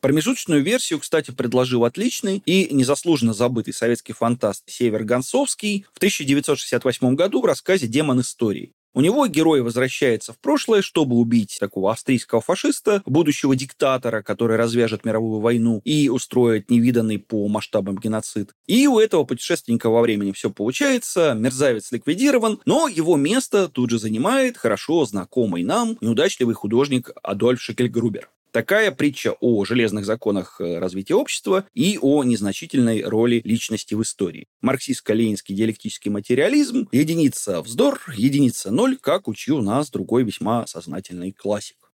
Промежуточную 0.00 0.62
версию, 0.62 1.00
кстати, 1.00 1.30
предложил 1.30 1.84
отличный 1.84 2.42
и 2.46 2.72
незаслуженно 2.72 3.34
забытый 3.34 3.74
советский 3.74 4.12
фантаст 4.12 4.64
Север 4.66 5.04
Гонцовский 5.04 5.86
в 5.92 5.98
1968 5.98 7.14
году 7.14 7.42
в 7.42 7.44
рассказе 7.44 7.86
«Демон 7.86 8.20
истории». 8.20 8.72
У 8.92 9.02
него 9.02 9.28
герой 9.28 9.62
возвращается 9.62 10.32
в 10.32 10.38
прошлое, 10.40 10.82
чтобы 10.82 11.14
убить 11.14 11.58
такого 11.60 11.92
австрийского 11.92 12.40
фашиста, 12.40 13.02
будущего 13.06 13.54
диктатора, 13.54 14.22
который 14.22 14.56
развяжет 14.56 15.04
мировую 15.04 15.40
войну 15.40 15.80
и 15.84 16.08
устроит 16.08 16.70
невиданный 16.70 17.20
по 17.20 17.46
масштабам 17.46 17.98
геноцид. 17.98 18.50
И 18.66 18.88
у 18.88 18.98
этого 18.98 19.22
путешественника 19.22 19.90
во 19.90 20.00
времени 20.00 20.32
все 20.32 20.50
получается, 20.50 21.34
мерзавец 21.34 21.92
ликвидирован, 21.92 22.60
но 22.64 22.88
его 22.88 23.16
место 23.16 23.68
тут 23.68 23.90
же 23.90 24.00
занимает 24.00 24.56
хорошо 24.56 25.04
знакомый 25.04 25.62
нам 25.62 25.96
неудачливый 26.00 26.56
художник 26.56 27.10
Адольф 27.22 27.62
Шекельгрубер. 27.62 28.28
Такая 28.52 28.90
притча 28.90 29.36
о 29.40 29.64
железных 29.64 30.04
законах 30.04 30.60
э, 30.60 30.78
развития 30.78 31.14
общества 31.14 31.64
и 31.72 31.98
о 32.00 32.24
незначительной 32.24 33.02
роли 33.02 33.40
личности 33.44 33.94
в 33.94 34.02
истории. 34.02 34.48
Марксистско-ленинский 34.60 35.54
диалектический 35.54 36.10
материализм, 36.10 36.88
единица 36.90 37.62
вздор, 37.62 38.00
единица 38.16 38.72
ноль, 38.72 38.96
как 38.96 39.28
учил 39.28 39.62
нас 39.62 39.90
другой 39.90 40.24
весьма 40.24 40.66
сознательный 40.66 41.30
классик. 41.30 41.89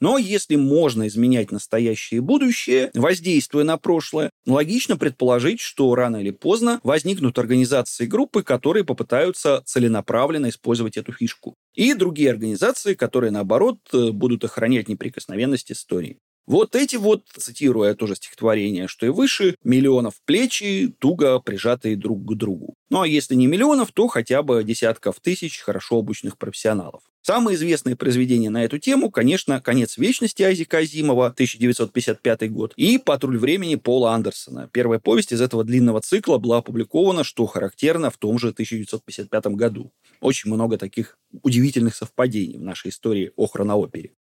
Но 0.00 0.18
если 0.18 0.56
можно 0.56 1.06
изменять 1.06 1.50
настоящее 1.52 2.18
и 2.18 2.20
будущее, 2.20 2.90
воздействуя 2.94 3.64
на 3.64 3.78
прошлое, 3.78 4.30
логично 4.46 4.96
предположить, 4.96 5.60
что 5.60 5.94
рано 5.94 6.16
или 6.18 6.30
поздно 6.30 6.80
возникнут 6.82 7.38
организации 7.38 8.04
и 8.04 8.08
группы, 8.08 8.42
которые 8.42 8.84
попытаются 8.84 9.62
целенаправленно 9.64 10.48
использовать 10.48 10.96
эту 10.96 11.12
фишку. 11.12 11.54
И 11.74 11.94
другие 11.94 12.30
организации, 12.30 12.94
которые, 12.94 13.30
наоборот, 13.30 13.78
будут 13.92 14.44
охранять 14.44 14.88
неприкосновенность 14.88 15.72
истории. 15.72 16.18
Вот 16.46 16.76
эти 16.76 16.94
вот, 16.94 17.24
цитируя 17.36 17.94
тоже 17.94 18.14
стихотворение, 18.14 18.86
что 18.86 19.04
и 19.04 19.08
выше, 19.08 19.56
миллионов 19.64 20.14
плечи, 20.24 20.94
туго 21.00 21.40
прижатые 21.40 21.96
друг 21.96 22.24
к 22.24 22.34
другу. 22.36 22.74
Ну 22.88 23.00
а 23.00 23.08
если 23.08 23.34
не 23.34 23.48
миллионов, 23.48 23.90
то 23.92 24.06
хотя 24.06 24.42
бы 24.44 24.62
десятков 24.62 25.18
тысяч 25.20 25.58
хорошо 25.58 25.98
обученных 25.98 26.38
профессионалов. 26.38 27.02
Самые 27.26 27.56
известные 27.56 27.96
произведения 27.96 28.50
на 28.50 28.62
эту 28.62 28.78
тему, 28.78 29.10
конечно, 29.10 29.60
«Конец 29.60 29.98
вечности» 29.98 30.44
Айзека 30.44 30.78
Азимова, 30.78 31.26
1955 31.26 32.52
год, 32.52 32.72
и 32.76 32.98
«Патруль 32.98 33.36
времени» 33.36 33.74
Пола 33.74 34.12
Андерсона. 34.12 34.70
Первая 34.72 35.00
повесть 35.00 35.32
из 35.32 35.40
этого 35.40 35.64
длинного 35.64 36.00
цикла 36.00 36.38
была 36.38 36.58
опубликована, 36.58 37.24
что 37.24 37.46
характерно, 37.46 38.12
в 38.12 38.16
том 38.16 38.38
же 38.38 38.50
1955 38.50 39.46
году. 39.56 39.90
Очень 40.20 40.52
много 40.52 40.78
таких 40.78 41.18
удивительных 41.42 41.96
совпадений 41.96 42.58
в 42.58 42.62
нашей 42.62 42.90
истории 42.90 43.32
о 43.34 43.48
хроноопере. 43.48 44.12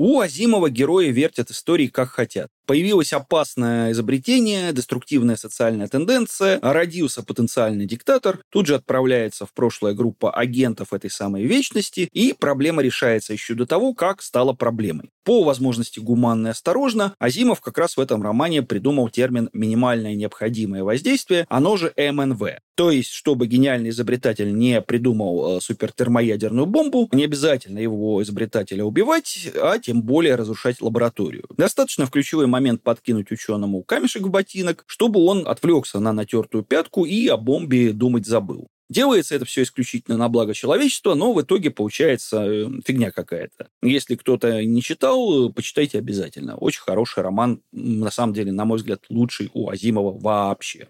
У 0.00 0.20
Азимова 0.20 0.70
герои 0.70 1.08
вертят 1.08 1.50
истории 1.50 1.88
как 1.88 2.10
хотят. 2.10 2.50
Появилось 2.68 3.12
опасное 3.12 3.90
изобретение, 3.90 4.72
деструктивная 4.72 5.34
социальная 5.34 5.88
тенденция, 5.88 6.60
родился 6.62 7.24
потенциальный 7.24 7.84
диктатор, 7.84 8.38
тут 8.50 8.66
же 8.66 8.76
отправляется 8.76 9.44
в 9.44 9.52
прошлое 9.52 9.94
группа 9.94 10.30
агентов 10.30 10.92
этой 10.92 11.10
самой 11.10 11.46
вечности, 11.46 12.08
и 12.12 12.32
проблема 12.38 12.80
решается 12.82 13.32
еще 13.32 13.54
до 13.54 13.66
того, 13.66 13.92
как 13.92 14.22
стала 14.22 14.52
проблемой. 14.52 15.10
По 15.24 15.42
возможности 15.42 15.98
гуманно 15.98 16.48
и 16.48 16.50
осторожно, 16.50 17.14
Азимов 17.18 17.60
как 17.60 17.76
раз 17.76 17.96
в 17.96 18.00
этом 18.00 18.22
романе 18.22 18.62
придумал 18.62 19.08
термин 19.08 19.50
«минимальное 19.52 20.14
необходимое 20.14 20.84
воздействие», 20.84 21.44
оно 21.48 21.76
же 21.76 21.92
МНВ. 21.96 22.42
То 22.76 22.92
есть, 22.92 23.10
чтобы 23.10 23.48
гениальный 23.48 23.90
изобретатель 23.90 24.54
не 24.56 24.80
придумал 24.80 25.56
э, 25.56 25.60
супертермоядерную 25.60 26.64
бомбу, 26.64 27.08
не 27.10 27.24
обязательно 27.24 27.80
его 27.80 28.22
изобретателя 28.22 28.84
убивать, 28.84 29.48
а 29.56 29.78
тем 29.88 30.02
более 30.02 30.34
разрушать 30.34 30.82
лабораторию. 30.82 31.46
Достаточно 31.56 32.04
в 32.04 32.10
ключевой 32.10 32.46
момент 32.46 32.82
подкинуть 32.82 33.32
ученому 33.32 33.82
камешек 33.82 34.24
в 34.24 34.28
ботинок, 34.28 34.84
чтобы 34.86 35.20
он 35.20 35.48
отвлекся 35.48 35.98
на 35.98 36.12
натертую 36.12 36.62
пятку 36.62 37.06
и 37.06 37.26
о 37.28 37.38
бомбе 37.38 37.94
думать 37.94 38.26
забыл. 38.26 38.68
Делается 38.90 39.34
это 39.34 39.46
все 39.46 39.62
исключительно 39.62 40.18
на 40.18 40.28
благо 40.28 40.52
человечества, 40.52 41.14
но 41.14 41.32
в 41.32 41.40
итоге 41.40 41.70
получается 41.70 42.44
э, 42.44 42.66
фигня 42.86 43.10
какая-то. 43.10 43.68
Если 43.82 44.16
кто-то 44.16 44.62
не 44.62 44.82
читал, 44.82 45.50
почитайте 45.54 45.96
обязательно. 45.96 46.56
Очень 46.56 46.82
хороший 46.82 47.22
роман, 47.22 47.62
на 47.72 48.10
самом 48.10 48.34
деле, 48.34 48.52
на 48.52 48.66
мой 48.66 48.76
взгляд, 48.76 49.04
лучший 49.08 49.50
у 49.54 49.70
Азимова 49.70 50.18
вообще. 50.18 50.88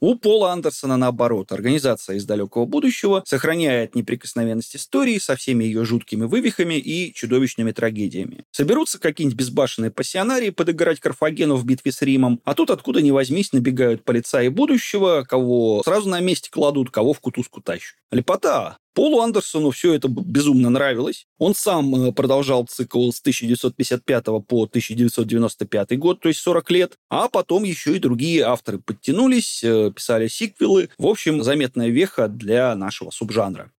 У 0.00 0.14
Пола 0.14 0.52
Андерсона 0.52 0.96
наоборот. 0.96 1.50
Организация 1.50 2.16
из 2.16 2.24
далекого 2.24 2.66
будущего 2.66 3.24
сохраняет 3.26 3.96
неприкосновенность 3.96 4.76
истории 4.76 5.18
со 5.18 5.34
всеми 5.34 5.64
ее 5.64 5.84
жуткими 5.84 6.24
вывихами 6.24 6.74
и 6.74 7.12
чудовищными 7.12 7.72
трагедиями. 7.72 8.44
Соберутся 8.52 9.00
какие-нибудь 9.00 9.36
безбашенные 9.36 9.90
пассионарии 9.90 10.50
подыграть 10.50 11.00
Карфагену 11.00 11.56
в 11.56 11.64
битве 11.64 11.90
с 11.90 12.00
Римом, 12.02 12.40
а 12.44 12.54
тут 12.54 12.70
откуда 12.70 13.02
ни 13.02 13.10
возьмись 13.10 13.52
набегают 13.52 14.04
полицаи 14.04 14.46
будущего, 14.46 15.24
кого 15.28 15.82
сразу 15.84 16.08
на 16.08 16.20
месте 16.20 16.48
кладут, 16.48 16.90
кого 16.90 17.12
в 17.12 17.18
кутузку 17.18 17.60
тащат. 17.60 17.96
Лепота. 18.12 18.78
Полу 18.98 19.20
Андерсону 19.20 19.70
все 19.70 19.94
это 19.94 20.08
безумно 20.08 20.70
нравилось. 20.70 21.28
Он 21.38 21.54
сам 21.54 21.94
э, 21.94 22.12
продолжал 22.12 22.66
цикл 22.66 23.12
с 23.12 23.20
1955 23.20 24.24
по 24.24 24.64
1995 24.64 25.96
год, 26.00 26.18
то 26.18 26.26
есть 26.26 26.40
40 26.40 26.70
лет. 26.72 26.98
А 27.08 27.28
потом 27.28 27.62
еще 27.62 27.94
и 27.94 28.00
другие 28.00 28.42
авторы 28.42 28.80
подтянулись, 28.80 29.62
э, 29.62 29.92
писали 29.94 30.26
сиквелы. 30.26 30.88
В 30.98 31.06
общем, 31.06 31.44
заметная 31.44 31.90
веха 31.90 32.26
для 32.26 32.74
нашего 32.74 33.10
субжанра. 33.10 33.70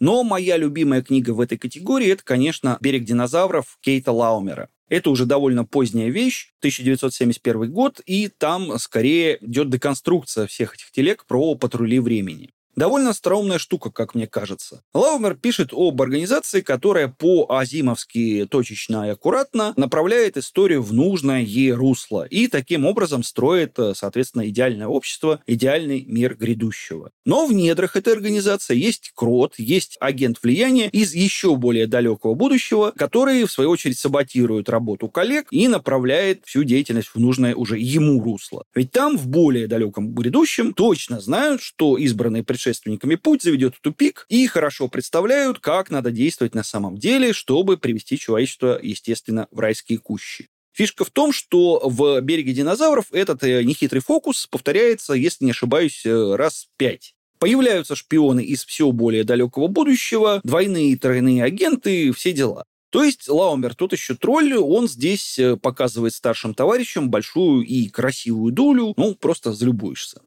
Но 0.00 0.24
моя 0.24 0.56
любимая 0.56 1.02
книга 1.02 1.30
в 1.30 1.40
этой 1.40 1.56
категории– 1.56 2.08
это, 2.10 2.24
конечно, 2.24 2.76
«Берег 2.80 3.04
динозавров» 3.04 3.78
Кейта 3.80 4.10
Лаумера. 4.10 4.68
Это 4.88 5.10
уже 5.10 5.26
довольно 5.26 5.64
поздняя 5.64 6.10
вещь, 6.10 6.54
1971 6.58 7.70
год, 7.70 8.00
и 8.04 8.26
там 8.26 8.80
скорее 8.80 9.38
идет 9.42 9.70
деконструкция 9.70 10.48
всех 10.48 10.74
этих 10.74 10.90
телег 10.90 11.24
про 11.26 11.54
патрули 11.54 12.00
времени. 12.00 12.50
Довольно 12.76 13.10
остроумная 13.10 13.58
штука, 13.58 13.90
как 13.90 14.14
мне 14.14 14.26
кажется. 14.26 14.82
Лаумер 14.94 15.34
пишет 15.34 15.70
об 15.72 16.00
организации, 16.00 16.60
которая 16.60 17.08
по-азимовски 17.08 18.46
точечно 18.50 19.06
и 19.06 19.10
аккуратно 19.10 19.74
направляет 19.76 20.36
историю 20.36 20.82
в 20.82 20.92
нужное 20.92 21.42
ей 21.42 21.72
русло 21.72 22.24
и 22.24 22.46
таким 22.46 22.86
образом 22.86 23.22
строит, 23.22 23.78
э, 23.78 23.92
соответственно, 23.94 24.48
идеальное 24.48 24.86
общество, 24.86 25.40
идеальный 25.46 26.04
мир 26.04 26.36
грядущего. 26.36 27.10
Но 27.24 27.46
в 27.46 27.52
недрах 27.52 27.96
этой 27.96 28.14
организации 28.14 28.76
есть 28.76 29.12
крот, 29.14 29.54
есть 29.58 29.96
агент 30.00 30.38
влияния 30.42 30.88
из 30.88 31.14
еще 31.14 31.56
более 31.56 31.86
далекого 31.86 32.34
будущего, 32.34 32.92
который, 32.96 33.44
в 33.44 33.52
свою 33.52 33.70
очередь, 33.70 33.98
саботирует 33.98 34.68
работу 34.68 35.08
коллег 35.08 35.48
и 35.50 35.68
направляет 35.68 36.44
всю 36.46 36.64
деятельность 36.64 37.10
в 37.12 37.18
нужное 37.18 37.54
уже 37.54 37.78
ему 37.78 38.22
русло. 38.22 38.64
Ведь 38.74 38.92
там, 38.92 39.18
в 39.18 39.26
более 39.28 39.66
далеком 39.66 40.14
грядущем, 40.14 40.72
точно 40.72 41.20
знают, 41.20 41.60
что 41.60 41.98
избранные 41.98 42.44
предшественники 42.44 42.59
предшественниками 42.60 43.14
путь 43.14 43.42
заведет 43.42 43.74
в 43.74 43.80
тупик 43.80 44.26
и 44.28 44.46
хорошо 44.46 44.88
представляют, 44.88 45.60
как 45.60 45.88
надо 45.88 46.10
действовать 46.10 46.54
на 46.54 46.62
самом 46.62 46.98
деле, 46.98 47.32
чтобы 47.32 47.78
привести 47.78 48.18
человечество, 48.18 48.78
естественно, 48.82 49.48
в 49.50 49.60
райские 49.60 49.98
кущи. 49.98 50.48
Фишка 50.72 51.06
в 51.06 51.10
том, 51.10 51.32
что 51.32 51.80
в 51.82 52.20
«Береге 52.20 52.52
динозавров» 52.52 53.06
этот 53.12 53.42
э, 53.44 53.64
нехитрый 53.64 54.02
фокус 54.02 54.46
повторяется, 54.46 55.14
если 55.14 55.46
не 55.46 55.52
ошибаюсь, 55.52 56.04
э, 56.04 56.36
раз 56.36 56.66
пять. 56.76 57.14
Появляются 57.38 57.96
шпионы 57.96 58.44
из 58.44 58.66
все 58.66 58.92
более 58.92 59.24
далекого 59.24 59.66
будущего, 59.68 60.42
двойные 60.44 60.90
и 60.90 60.96
тройные 60.96 61.42
агенты, 61.42 62.12
все 62.12 62.32
дела. 62.32 62.64
То 62.90 63.02
есть 63.02 63.28
Лаумер 63.28 63.74
тут 63.74 63.92
еще 63.92 64.14
тролль, 64.14 64.54
он 64.54 64.86
здесь 64.86 65.38
э, 65.38 65.56
показывает 65.56 66.12
старшим 66.12 66.52
товарищам 66.54 67.08
большую 67.08 67.64
и 67.64 67.88
красивую 67.88 68.52
дулю, 68.52 68.92
ну, 68.96 69.14
просто 69.14 69.54
залюбуешься. 69.54 70.20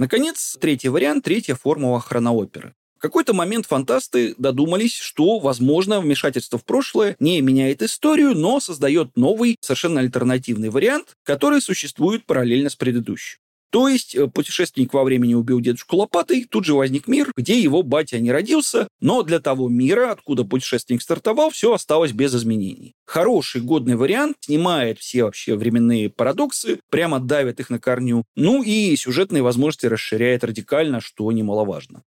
Наконец, 0.00 0.56
третий 0.58 0.88
вариант, 0.88 1.24
третья 1.24 1.54
формула 1.54 2.00
хронооперы. 2.00 2.72
В 2.96 3.00
какой-то 3.02 3.34
момент 3.34 3.66
фантасты 3.66 4.34
додумались, 4.38 4.94
что, 4.94 5.38
возможно, 5.38 6.00
вмешательство 6.00 6.58
в 6.58 6.64
прошлое 6.64 7.16
не 7.20 7.42
меняет 7.42 7.82
историю, 7.82 8.34
но 8.34 8.60
создает 8.60 9.14
новый, 9.18 9.58
совершенно 9.60 10.00
альтернативный 10.00 10.70
вариант, 10.70 11.16
который 11.22 11.60
существует 11.60 12.24
параллельно 12.24 12.70
с 12.70 12.76
предыдущим. 12.76 13.40
То 13.70 13.88
есть 13.88 14.14
э, 14.14 14.26
путешественник 14.26 14.92
во 14.92 15.04
времени 15.04 15.34
убил 15.34 15.60
дедушку 15.60 15.96
лопатой, 15.96 16.46
тут 16.48 16.64
же 16.64 16.74
возник 16.74 17.06
мир, 17.06 17.32
где 17.36 17.58
его 17.60 17.82
батя 17.82 18.18
не 18.18 18.32
родился, 18.32 18.88
но 19.00 19.22
для 19.22 19.38
того 19.38 19.68
мира, 19.68 20.10
откуда 20.10 20.44
путешественник 20.44 21.02
стартовал, 21.02 21.50
все 21.50 21.72
осталось 21.72 22.12
без 22.12 22.34
изменений. 22.34 22.94
Хороший, 23.06 23.60
годный 23.60 23.96
вариант, 23.96 24.36
снимает 24.40 24.98
все 24.98 25.24
вообще 25.24 25.56
временные 25.56 26.10
парадоксы, 26.10 26.80
прямо 26.90 27.20
давит 27.20 27.60
их 27.60 27.70
на 27.70 27.78
корню, 27.78 28.24
ну 28.34 28.62
и 28.62 28.96
сюжетные 28.96 29.42
возможности 29.42 29.86
расширяет 29.86 30.44
радикально, 30.44 31.00
что 31.00 31.30
немаловажно. 31.30 32.02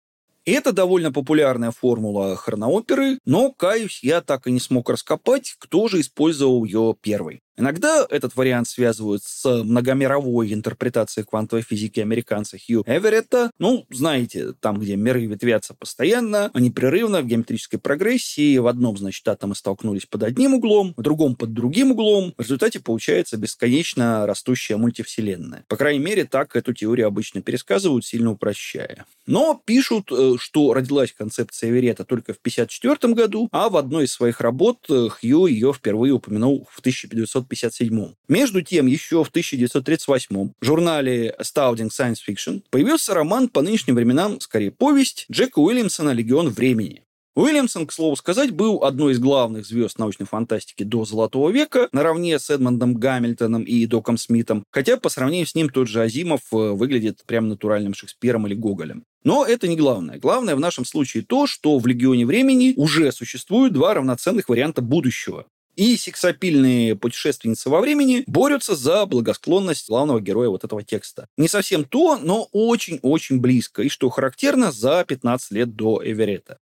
Это 0.46 0.74
довольно 0.74 1.14
популярная 1.14 1.72
формула 1.72 2.36
хронооперы, 2.36 3.18
но, 3.26 3.52
каюсь, 3.52 4.04
я 4.04 4.20
так 4.20 4.46
и 4.46 4.52
не 4.52 4.60
смог 4.60 4.90
раскопать, 4.90 5.56
кто 5.58 5.88
же 5.88 6.02
использовал 6.02 6.66
ее 6.66 6.96
первый. 7.00 7.40
Иногда 7.58 8.06
этот 8.10 8.36
вариант 8.36 8.68
связывают 8.68 9.24
с 9.24 9.64
многомировой 9.64 10.54
интерпретацией 10.54 11.26
квантовой 11.26 11.64
физики 11.64 12.00
американца 12.00 12.58
Хью 12.58 12.84
Эверетта. 12.88 13.52
Ну, 13.60 13.86
знаете, 13.90 14.54
там, 14.60 14.80
где 14.80 14.96
миры 14.96 15.26
ветвятся 15.26 15.74
постоянно, 15.74 16.50
непрерывно, 16.56 17.22
в 17.22 17.28
геометрической 17.28 17.80
прогрессии. 17.80 18.58
В 18.58 18.68
одном, 18.68 18.98
значит, 18.98 19.28
атомы 19.28 19.56
столкнулись 19.56 20.06
под 20.06 20.24
одним 20.24 20.56
углом, 20.56 20.94
в 20.98 21.02
другом 21.02 21.36
под 21.36 21.54
другим 21.54 21.92
углом. 21.92 22.34
В 22.38 22.42
результате 22.42 22.80
получается 22.80 23.38
бесконечно 23.38 24.26
растущая 24.26 24.78
мультивселенная. 24.78 25.66
По 25.68 25.78
крайней 25.78 26.04
мере, 26.04 26.26
так 26.26 26.56
эту 26.56 26.74
теорию 26.74 27.08
обычно 27.08 27.42
пересказывают, 27.42 28.06
сильно 28.06 28.32
упрощая. 28.32 29.06
Но 29.26 29.62
пишут, 29.64 30.12
э, 30.12 30.36
что 30.40 30.74
родилась 30.74 31.14
концепция 31.14 31.70
Эверетта 31.70 32.04
только 32.04 32.34
в 32.34 32.38
1954 32.38 33.14
году, 33.14 33.48
а 33.52 33.70
в 33.70 33.78
одной 33.78 34.06
из 34.06 34.14
своих 34.14 34.42
работ 34.42 34.86
э, 34.90 35.08
Хью 35.10 35.46
ее 35.46 35.72
впервые 35.74 36.14
упомянул 36.14 36.68
в 36.72 36.80
1900 36.80 37.43
1957. 37.44 38.14
Между 38.28 38.62
тем, 38.62 38.88
еще 38.88 39.24
в 39.24 39.30
1938 39.30 40.52
в 40.60 40.66
журнале 40.66 41.36
Astounding 41.40 41.90
Science 41.90 42.18
Fiction 42.28 42.64
появился 42.70 43.14
роман 43.14 43.50
по 43.50 43.62
нынешним 43.62 43.96
временам, 43.96 44.40
скорее 44.40 44.72
повесть, 44.72 45.26
Джека 45.32 45.60
Уильямсона 45.60 46.12
«Легион 46.12 46.50
времени». 46.50 47.04
Уильямсон, 47.36 47.88
к 47.88 47.92
слову 47.92 48.16
сказать, 48.16 48.52
был 48.52 48.84
одной 48.84 49.14
из 49.14 49.20
главных 49.20 49.66
звезд 49.66 49.98
научной 49.98 50.28
фантастики 50.28 50.84
до 50.84 51.04
Золотого 51.04 51.50
века, 51.50 51.90
наравне 51.92 52.38
с 52.38 52.52
Эдмондом 52.52 52.94
Гамильтоном 52.94 53.64
и 53.64 53.88
Доком 53.88 54.18
Смитом, 54.18 54.64
хотя 54.72 54.98
по 54.98 55.10
сравнению 55.10 55.48
с 55.48 55.56
ним 55.56 55.70
тот 55.70 55.88
же 55.88 56.04
Азимов 56.04 56.42
э, 56.52 56.56
выглядит 56.56 57.24
прям 57.26 57.50
натуральным 57.50 57.96
Шекспиром 57.96 58.46
или 58.46 58.54
Гоголем. 58.54 59.04
Но 59.24 59.46
это 59.46 59.68
не 59.68 59.76
главное. 59.76 60.20
Главное 60.20 60.56
в 60.56 60.60
нашем 60.60 60.86
случае 60.86 61.24
то, 61.24 61.48
что 61.48 61.80
в 61.80 61.88
«Легионе 61.88 62.28
времени» 62.28 62.74
уже 62.76 63.12
существуют 63.12 63.74
два 63.74 63.96
равноценных 63.96 64.48
варианта 64.48 64.84
будущего 64.84 65.48
и 65.76 65.98
сексапильные 65.98 66.96
путешественницы 66.96 67.70
во 67.70 67.82
времени 67.82 68.24
борются 68.28 68.76
за 68.76 69.06
благосклонность 69.06 69.88
главного 69.88 70.20
героя 70.20 70.50
вот 70.50 70.64
этого 70.64 70.84
текста. 70.84 71.28
Не 71.38 71.48
совсем 71.48 71.84
то, 71.84 72.18
но 72.18 72.48
очень-очень 72.52 73.40
близко, 73.40 73.82
и 73.82 73.90
что 73.90 74.10
характерно 74.10 74.72
за 74.72 75.04
15 75.08 75.52
лет 75.52 75.76
до 75.76 76.02
Эверетта. 76.04 76.60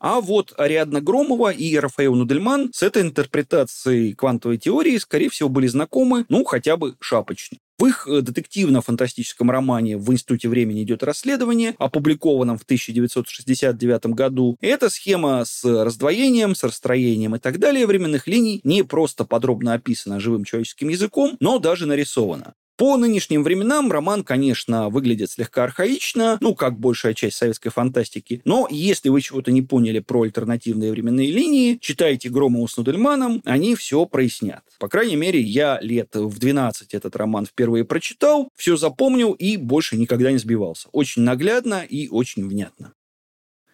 А 0.00 0.22
вот 0.22 0.54
Ариадна 0.56 1.02
Громова 1.02 1.52
и 1.52 1.76
Рафаэл 1.76 2.14
Нудельман 2.14 2.70
с 2.72 2.82
этой 2.82 3.02
интерпретацией 3.02 4.14
квантовой 4.14 4.56
теории, 4.56 4.96
скорее 4.96 5.28
всего, 5.28 5.50
были 5.50 5.66
знакомы, 5.66 6.24
ну, 6.30 6.42
хотя 6.44 6.78
бы 6.78 6.96
шапочно. 7.00 7.58
В 7.78 7.86
их 7.86 8.06
э, 8.06 8.22
детективно-фантастическом 8.22 9.50
романе 9.50 9.96
«В 9.96 10.12
институте 10.12 10.48
времени 10.48 10.82
идет 10.82 11.02
расследование», 11.02 11.74
опубликованном 11.78 12.58
в 12.58 12.62
1969 12.62 14.06
году, 14.08 14.56
эта 14.60 14.90
схема 14.90 15.44
с 15.46 15.64
раздвоением, 15.64 16.54
с 16.54 16.62
расстроением 16.62 17.36
и 17.36 17.38
так 17.38 17.58
далее 17.58 17.86
временных 17.86 18.26
линий 18.26 18.60
не 18.64 18.82
просто 18.82 19.24
подробно 19.24 19.74
описана 19.74 20.20
живым 20.20 20.44
человеческим 20.44 20.88
языком, 20.88 21.36
но 21.40 21.58
даже 21.58 21.86
нарисована. 21.86 22.54
По 22.80 22.96
нынешним 22.96 23.42
временам 23.42 23.92
роман, 23.92 24.24
конечно, 24.24 24.88
выглядит 24.88 25.30
слегка 25.30 25.64
архаично, 25.64 26.38
ну, 26.40 26.54
как 26.54 26.78
большая 26.78 27.12
часть 27.12 27.36
советской 27.36 27.68
фантастики, 27.68 28.40
но 28.46 28.66
если 28.70 29.10
вы 29.10 29.20
чего-то 29.20 29.52
не 29.52 29.60
поняли 29.60 29.98
про 29.98 30.22
альтернативные 30.22 30.90
временные 30.90 31.30
линии, 31.30 31.76
читайте 31.78 32.30
Громову 32.30 32.66
с 32.66 32.78
Нудельманом, 32.78 33.42
они 33.44 33.74
все 33.74 34.06
прояснят. 34.06 34.62
По 34.78 34.88
крайней 34.88 35.16
мере, 35.16 35.42
я 35.42 35.78
лет 35.82 36.14
в 36.14 36.38
12 36.38 36.94
этот 36.94 37.16
роман 37.16 37.44
впервые 37.44 37.84
прочитал, 37.84 38.48
все 38.56 38.78
запомнил 38.78 39.32
и 39.32 39.58
больше 39.58 39.98
никогда 39.98 40.32
не 40.32 40.38
сбивался. 40.38 40.88
Очень 40.92 41.20
наглядно 41.20 41.84
и 41.86 42.08
очень 42.08 42.48
внятно. 42.48 42.94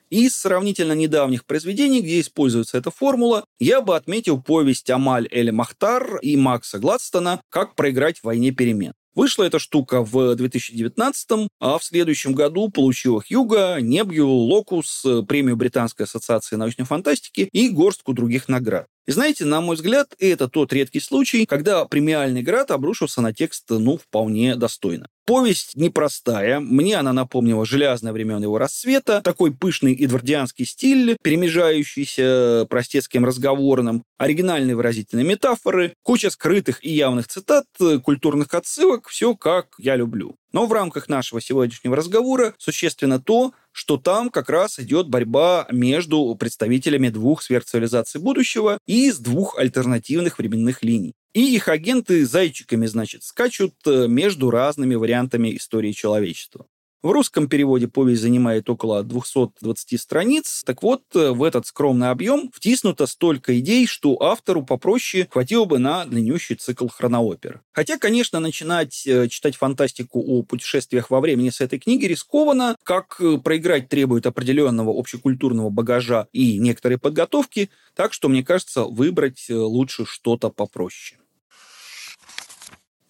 Из 0.09 0.37
сравнительно 0.37 0.93
недавних 0.93 1.45
произведений, 1.45 2.01
где 2.01 2.21
используется 2.21 2.79
эта 2.79 2.93
формула, 2.93 3.45
я 3.59 3.81
бы 3.81 3.97
отметил 3.97 4.41
повесть 4.41 4.89
Амаль 4.89 5.29
Эль 5.33 5.51
Махтар 5.51 6.19
и 6.19 6.37
Макса 6.37 6.79
Гладстона 6.79 7.41
«Как 7.49 7.75
проиграть 7.75 8.21
в 8.21 8.25
войне 8.25 8.53
перемен». 8.53 8.93
Вышла 9.17 9.45
эта 9.45 9.59
штука 9.59 10.05
в 10.05 10.37
2019, 10.37 11.49
а 11.59 11.79
в 11.79 11.85
следующем 11.85 12.35
году 12.35 12.69
получила 12.69 13.21
Хьюга, 13.21 13.79
Небью, 13.81 14.29
Локус, 14.29 15.05
премию 15.27 15.57
Британской 15.57 16.05
ассоциации 16.05 16.57
научной 16.57 16.85
фантастики 16.85 17.49
и 17.51 17.69
горстку 17.71 18.13
других 18.13 18.49
наград. 18.49 18.87
И 19.07 19.13
знаете, 19.13 19.45
на 19.45 19.61
мой 19.61 19.77
взгляд, 19.77 20.15
это 20.19 20.49
тот 20.49 20.73
редкий 20.73 21.01
случай, 21.01 21.47
когда 21.47 21.85
премиальный 21.85 22.43
град 22.43 22.73
обрушился 22.73 23.21
на 23.21 23.33
текст, 23.33 23.65
ну, 23.69 23.99
вполне 23.99 24.57
достойно. 24.57 25.09
Повесть 25.27 25.77
непростая. 25.77 26.61
Мне 26.61 26.97
она 26.97 27.13
напомнила 27.13 27.65
железное 27.65 28.13
времен 28.13 28.43
его 28.43 28.59
рассвета. 28.59 29.21
Такой 29.23 29.53
пышный 29.53 29.93
эдвардианский 29.95 30.65
стиль, 30.65 31.17
перемежающийся 31.23 32.67
простецким 32.69 33.25
разговорным, 33.25 34.05
оригинальные 34.19 34.77
выразительные 34.77 35.27
метафоры, 35.27 35.95
куча 36.03 36.31
скрытых 36.31 36.85
и 36.85 36.93
явных 36.93 37.27
цитат, 37.29 37.67
культурных 38.05 38.55
отсылок. 38.55 39.09
Все 39.09 39.35
как 39.35 39.69
я 39.79 39.97
люблю. 39.97 40.37
Но 40.53 40.67
в 40.67 40.73
рамках 40.73 41.09
нашего 41.09 41.41
сегодняшнего 41.41 41.97
разговора 41.97 42.55
существенно 42.59 43.21
то, 43.21 43.53
что 43.73 43.97
там 43.97 44.31
как 44.31 44.49
раз 44.49 44.79
идет 44.79 45.09
борьба 45.09 45.67
между 45.71 46.35
представителями 46.35 47.09
двух 47.09 47.43
сверхцивилизаций 47.43 48.21
будущего 48.21 48.79
и 48.87 49.09
из 49.09 49.19
двух 49.19 49.59
альтернативных 49.59 50.39
временных 50.39 50.83
линий. 50.83 51.15
И 51.35 51.55
их 51.55 51.69
агенты 51.69 52.25
зайчиками, 52.25 52.87
значит, 52.87 53.23
скачут 53.23 53.75
э, 53.85 54.07
между 54.09 54.51
разными 54.51 54.95
вариантами 54.95 55.55
истории 55.55 55.93
человечества. 55.93 56.67
В 57.07 57.11
русском 57.13 57.49
переводе 57.49 57.87
повесть 57.87 58.23
занимает 58.23 58.69
около 58.69 59.05
220 59.05 60.01
страниц. 60.01 60.65
Так 60.67 60.83
вот, 60.83 61.03
в 61.15 61.45
этот 61.45 61.65
скромный 61.65 62.11
объем 62.11 62.51
втиснуто 62.53 63.07
столько 63.07 63.57
идей, 63.61 63.87
что 63.87 64.21
автору 64.21 64.65
попроще 64.65 65.29
хватило 65.31 65.67
бы 65.67 65.79
на 65.79 66.05
длиннющий 66.05 66.57
цикл 66.57 66.89
хроноопер. 66.89 67.63
Хотя, 67.71 67.97
конечно, 67.97 68.41
начинать 68.41 69.07
э, 69.07 69.29
читать 69.29 69.55
фантастику 69.55 70.21
о 70.21 70.43
путешествиях 70.43 71.09
во 71.11 71.21
времени 71.21 71.51
с 71.51 71.61
этой 71.61 71.79
книги 71.79 72.07
рискованно, 72.07 72.75
как 72.83 73.21
э, 73.21 73.39
проиграть 73.39 73.89
требует 73.89 74.27
определенного 74.27 74.91
общекультурного 74.91 75.71
багажа 75.71 76.27
и 76.33 76.59
некоторой 76.59 76.99
подготовки, 76.99 77.71
так 77.95 78.15
что, 78.15 78.29
мне 78.29 78.43
кажется, 78.43 78.83
выбрать 78.83 79.47
э, 79.49 79.55
лучше 79.55 80.07
что-то 80.07 80.51
попроще. 80.51 81.21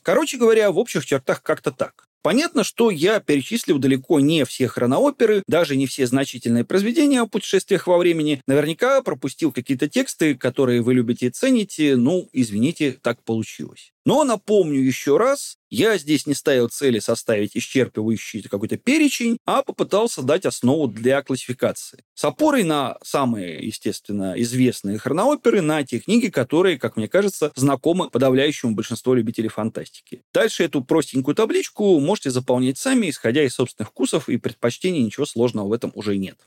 Короче 0.02 0.36
говоря, 0.36 0.70
в 0.70 0.76
общих 0.76 1.06
чертах 1.06 1.42
как-то 1.42 1.72
так. 1.72 2.05
Понятно, 2.26 2.64
что 2.64 2.90
я 2.90 3.20
перечислил 3.20 3.78
далеко 3.78 4.18
не 4.18 4.44
все 4.44 4.66
хронооперы, 4.66 5.44
даже 5.46 5.76
не 5.76 5.86
все 5.86 6.08
значительные 6.08 6.64
произведения 6.64 7.20
о 7.20 7.28
путешествиях 7.28 7.86
во 7.86 7.98
времени. 7.98 8.42
Наверняка 8.48 9.00
пропустил 9.02 9.52
какие-то 9.52 9.88
тексты, 9.88 10.34
которые 10.34 10.82
вы 10.82 10.94
любите 10.94 11.26
и 11.26 11.30
цените. 11.30 11.94
Ну, 11.94 12.28
извините, 12.32 12.98
так 13.00 13.22
получилось. 13.22 13.92
Но 14.06 14.22
напомню 14.22 14.80
еще 14.80 15.16
раз, 15.16 15.58
я 15.68 15.98
здесь 15.98 16.28
не 16.28 16.34
ставил 16.34 16.68
цели 16.68 17.00
составить 17.00 17.56
исчерпывающий 17.56 18.48
какой-то 18.48 18.76
перечень, 18.76 19.36
а 19.44 19.62
попытался 19.62 20.22
дать 20.22 20.46
основу 20.46 20.86
для 20.86 21.22
классификации. 21.22 22.04
С 22.14 22.24
опорой 22.24 22.62
на 22.62 22.98
самые, 23.02 23.66
естественно, 23.66 24.34
известные 24.36 24.98
хронооперы, 24.98 25.60
на 25.60 25.84
те 25.84 25.98
книги, 25.98 26.28
которые, 26.28 26.78
как 26.78 26.96
мне 26.96 27.08
кажется, 27.08 27.50
знакомы 27.56 28.08
подавляющему 28.08 28.76
большинству 28.76 29.12
любителей 29.12 29.48
фантастики. 29.48 30.22
Дальше 30.32 30.62
эту 30.62 30.84
простенькую 30.84 31.34
табличку 31.34 31.98
можете 31.98 32.30
заполнять 32.30 32.78
сами, 32.78 33.10
исходя 33.10 33.42
из 33.42 33.54
собственных 33.54 33.90
вкусов 33.90 34.28
и 34.28 34.36
предпочтений, 34.36 35.02
ничего 35.02 35.26
сложного 35.26 35.66
в 35.66 35.72
этом 35.72 35.90
уже 35.96 36.16
нет. 36.16 36.38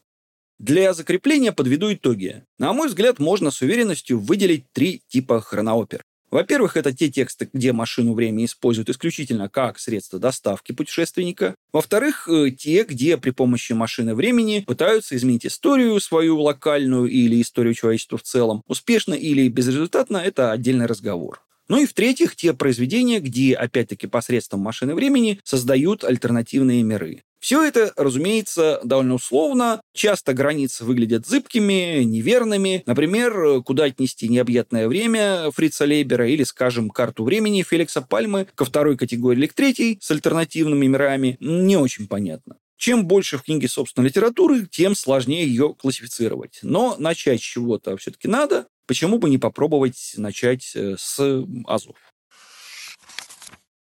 Для 0.60 0.94
закрепления 0.94 1.52
подведу 1.52 1.92
итоги. 1.92 2.46
На 2.58 2.72
мой 2.72 2.88
взгляд, 2.88 3.20
можно 3.20 3.52
с 3.52 3.62
уверенностью 3.62 4.18
выделить 4.18 4.72
три 4.72 5.02
типа 5.10 5.42
хроноопер. 5.42 6.04
Во-первых, 6.32 6.78
это 6.78 6.94
те 6.94 7.10
тексты, 7.10 7.50
где 7.52 7.74
машину 7.74 8.14
времени 8.14 8.46
используют 8.46 8.90
исключительно 8.90 9.50
как 9.50 9.80
средство 9.80 10.20
доставки 10.20 10.72
путешественника. 10.72 11.56
Во-вторых, 11.74 12.28
э, 12.30 12.52
те, 12.52 12.84
где 12.84 13.18
при 13.18 13.32
помощи 13.32 13.74
машины 13.74 14.14
времени 14.14 14.64
пытаются 14.66 15.16
изменить 15.16 15.46
историю 15.46 16.00
свою 16.00 16.40
локальную 16.40 17.08
или 17.08 17.42
историю 17.42 17.74
человечества 17.74 18.18
в 18.18 18.24
целом. 18.24 18.64
Успешно 18.68 19.14
или 19.14 19.48
безрезультатно– 19.48 20.18
это 20.26 20.52
отдельный 20.52 20.86
разговор. 20.86 21.42
Ну 21.70 21.78
и 21.78 21.86
в-третьих, 21.86 22.36
те 22.36 22.54
произведения, 22.54 23.20
где, 23.20 23.54
опять-таки, 23.54 24.08
посредством 24.08 24.60
машины 24.60 24.96
времени 24.96 25.40
создают 25.44 26.04
альтернативные 26.04 26.82
миры. 26.82 27.22
Все 27.40 27.64
это, 27.64 27.94
разумеется, 27.96 28.82
довольно 28.84 29.14
условно. 29.14 29.82
Часто 29.94 30.34
границы 30.34 30.84
выглядят 30.84 31.26
зыбкими, 31.26 32.04
неверными. 32.04 32.84
Например, 32.86 33.62
куда 33.62 33.86
отнести 33.86 34.28
необъятное 34.28 34.88
время 34.88 35.50
Фрица 35.52 35.86
Лейбера 35.86 36.28
или, 36.28 36.44
скажем, 36.44 36.90
карту 36.90 37.24
времени 37.24 37.64
Феликса 37.64 38.02
Пальмы 38.02 38.48
ко 38.56 38.66
второй 38.66 38.98
категории 38.98 39.40
или 39.40 39.48
к 39.48 39.54
третьей 39.54 40.00
с 40.02 40.12
альтернативными 40.12 40.88
мирами, 40.88 41.38
не 41.40 41.78
очень 41.78 42.08
понятно. 42.08 42.58
Чем 42.78 43.06
больше 43.06 43.38
в 43.38 43.44
книге, 43.44 43.68
собственно, 43.68 44.06
литературы, 44.06 44.66
тем 44.66 44.96
сложнее 44.96 45.46
ее 45.46 45.76
классифицировать. 45.78 46.60
Но 46.62 46.96
начать 46.98 47.42
с 47.42 47.44
чего-то 47.44 47.96
все-таки 47.98 48.28
надо. 48.28 48.68
Почему 48.90 49.20
бы 49.20 49.30
не 49.30 49.38
попробовать 49.38 50.14
начать 50.18 50.72
э, 50.74 50.96
с 50.98 51.46
азов? 51.68 51.96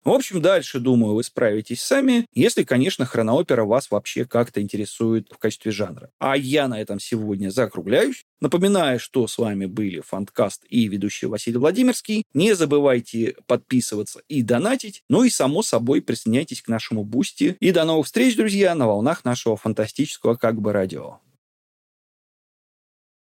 В 0.05 0.11
общем, 0.11 0.41
дальше, 0.41 0.81
думаю, 0.81 1.17
вы 1.17 1.23
справитесь 1.23 1.83
сами, 1.83 2.25
если, 2.33 2.63
конечно, 2.63 3.05
хроноопера 3.05 3.65
вас 3.65 3.91
вообще 3.91 4.25
как-то 4.25 4.63
интересует 4.63 5.29
в 5.31 5.37
качестве 5.37 5.71
жанра. 5.71 6.09
А 6.19 6.35
я 6.35 6.67
на 6.67 6.81
этом 6.81 6.99
сегодня 6.99 7.51
закругляюсь. 7.51 8.25
Напоминаю, 8.41 8.99
что 8.99 9.27
с 9.27 9.37
вами 9.37 9.67
были 9.67 10.01
Фанткаст 10.01 10.65
и 10.71 10.89
ведущий 10.89 11.27
Василий 11.27 11.59
Владимирский. 11.59 12.25
Не 12.33 12.55
забывайте 12.55 13.37
подписываться 13.47 14.23
и 14.29 14.41
донатить. 14.41 15.03
Ну 15.11 15.25
и, 15.25 15.29
само 15.29 15.61
собой, 15.61 16.01
присоединяйтесь 16.01 16.63
к 16.63 16.69
нашему 16.69 17.05
Boosty. 17.05 17.59
И 17.61 17.71
до 17.71 17.85
новых 17.85 18.07
встреч, 18.07 18.35
друзья, 18.35 18.75
на 18.75 18.87
волнах 18.87 19.27
нашего 19.27 19.59
фантастического 19.59 20.37
как 20.37 20.59
бы 20.59 20.73
радио. 20.73 21.21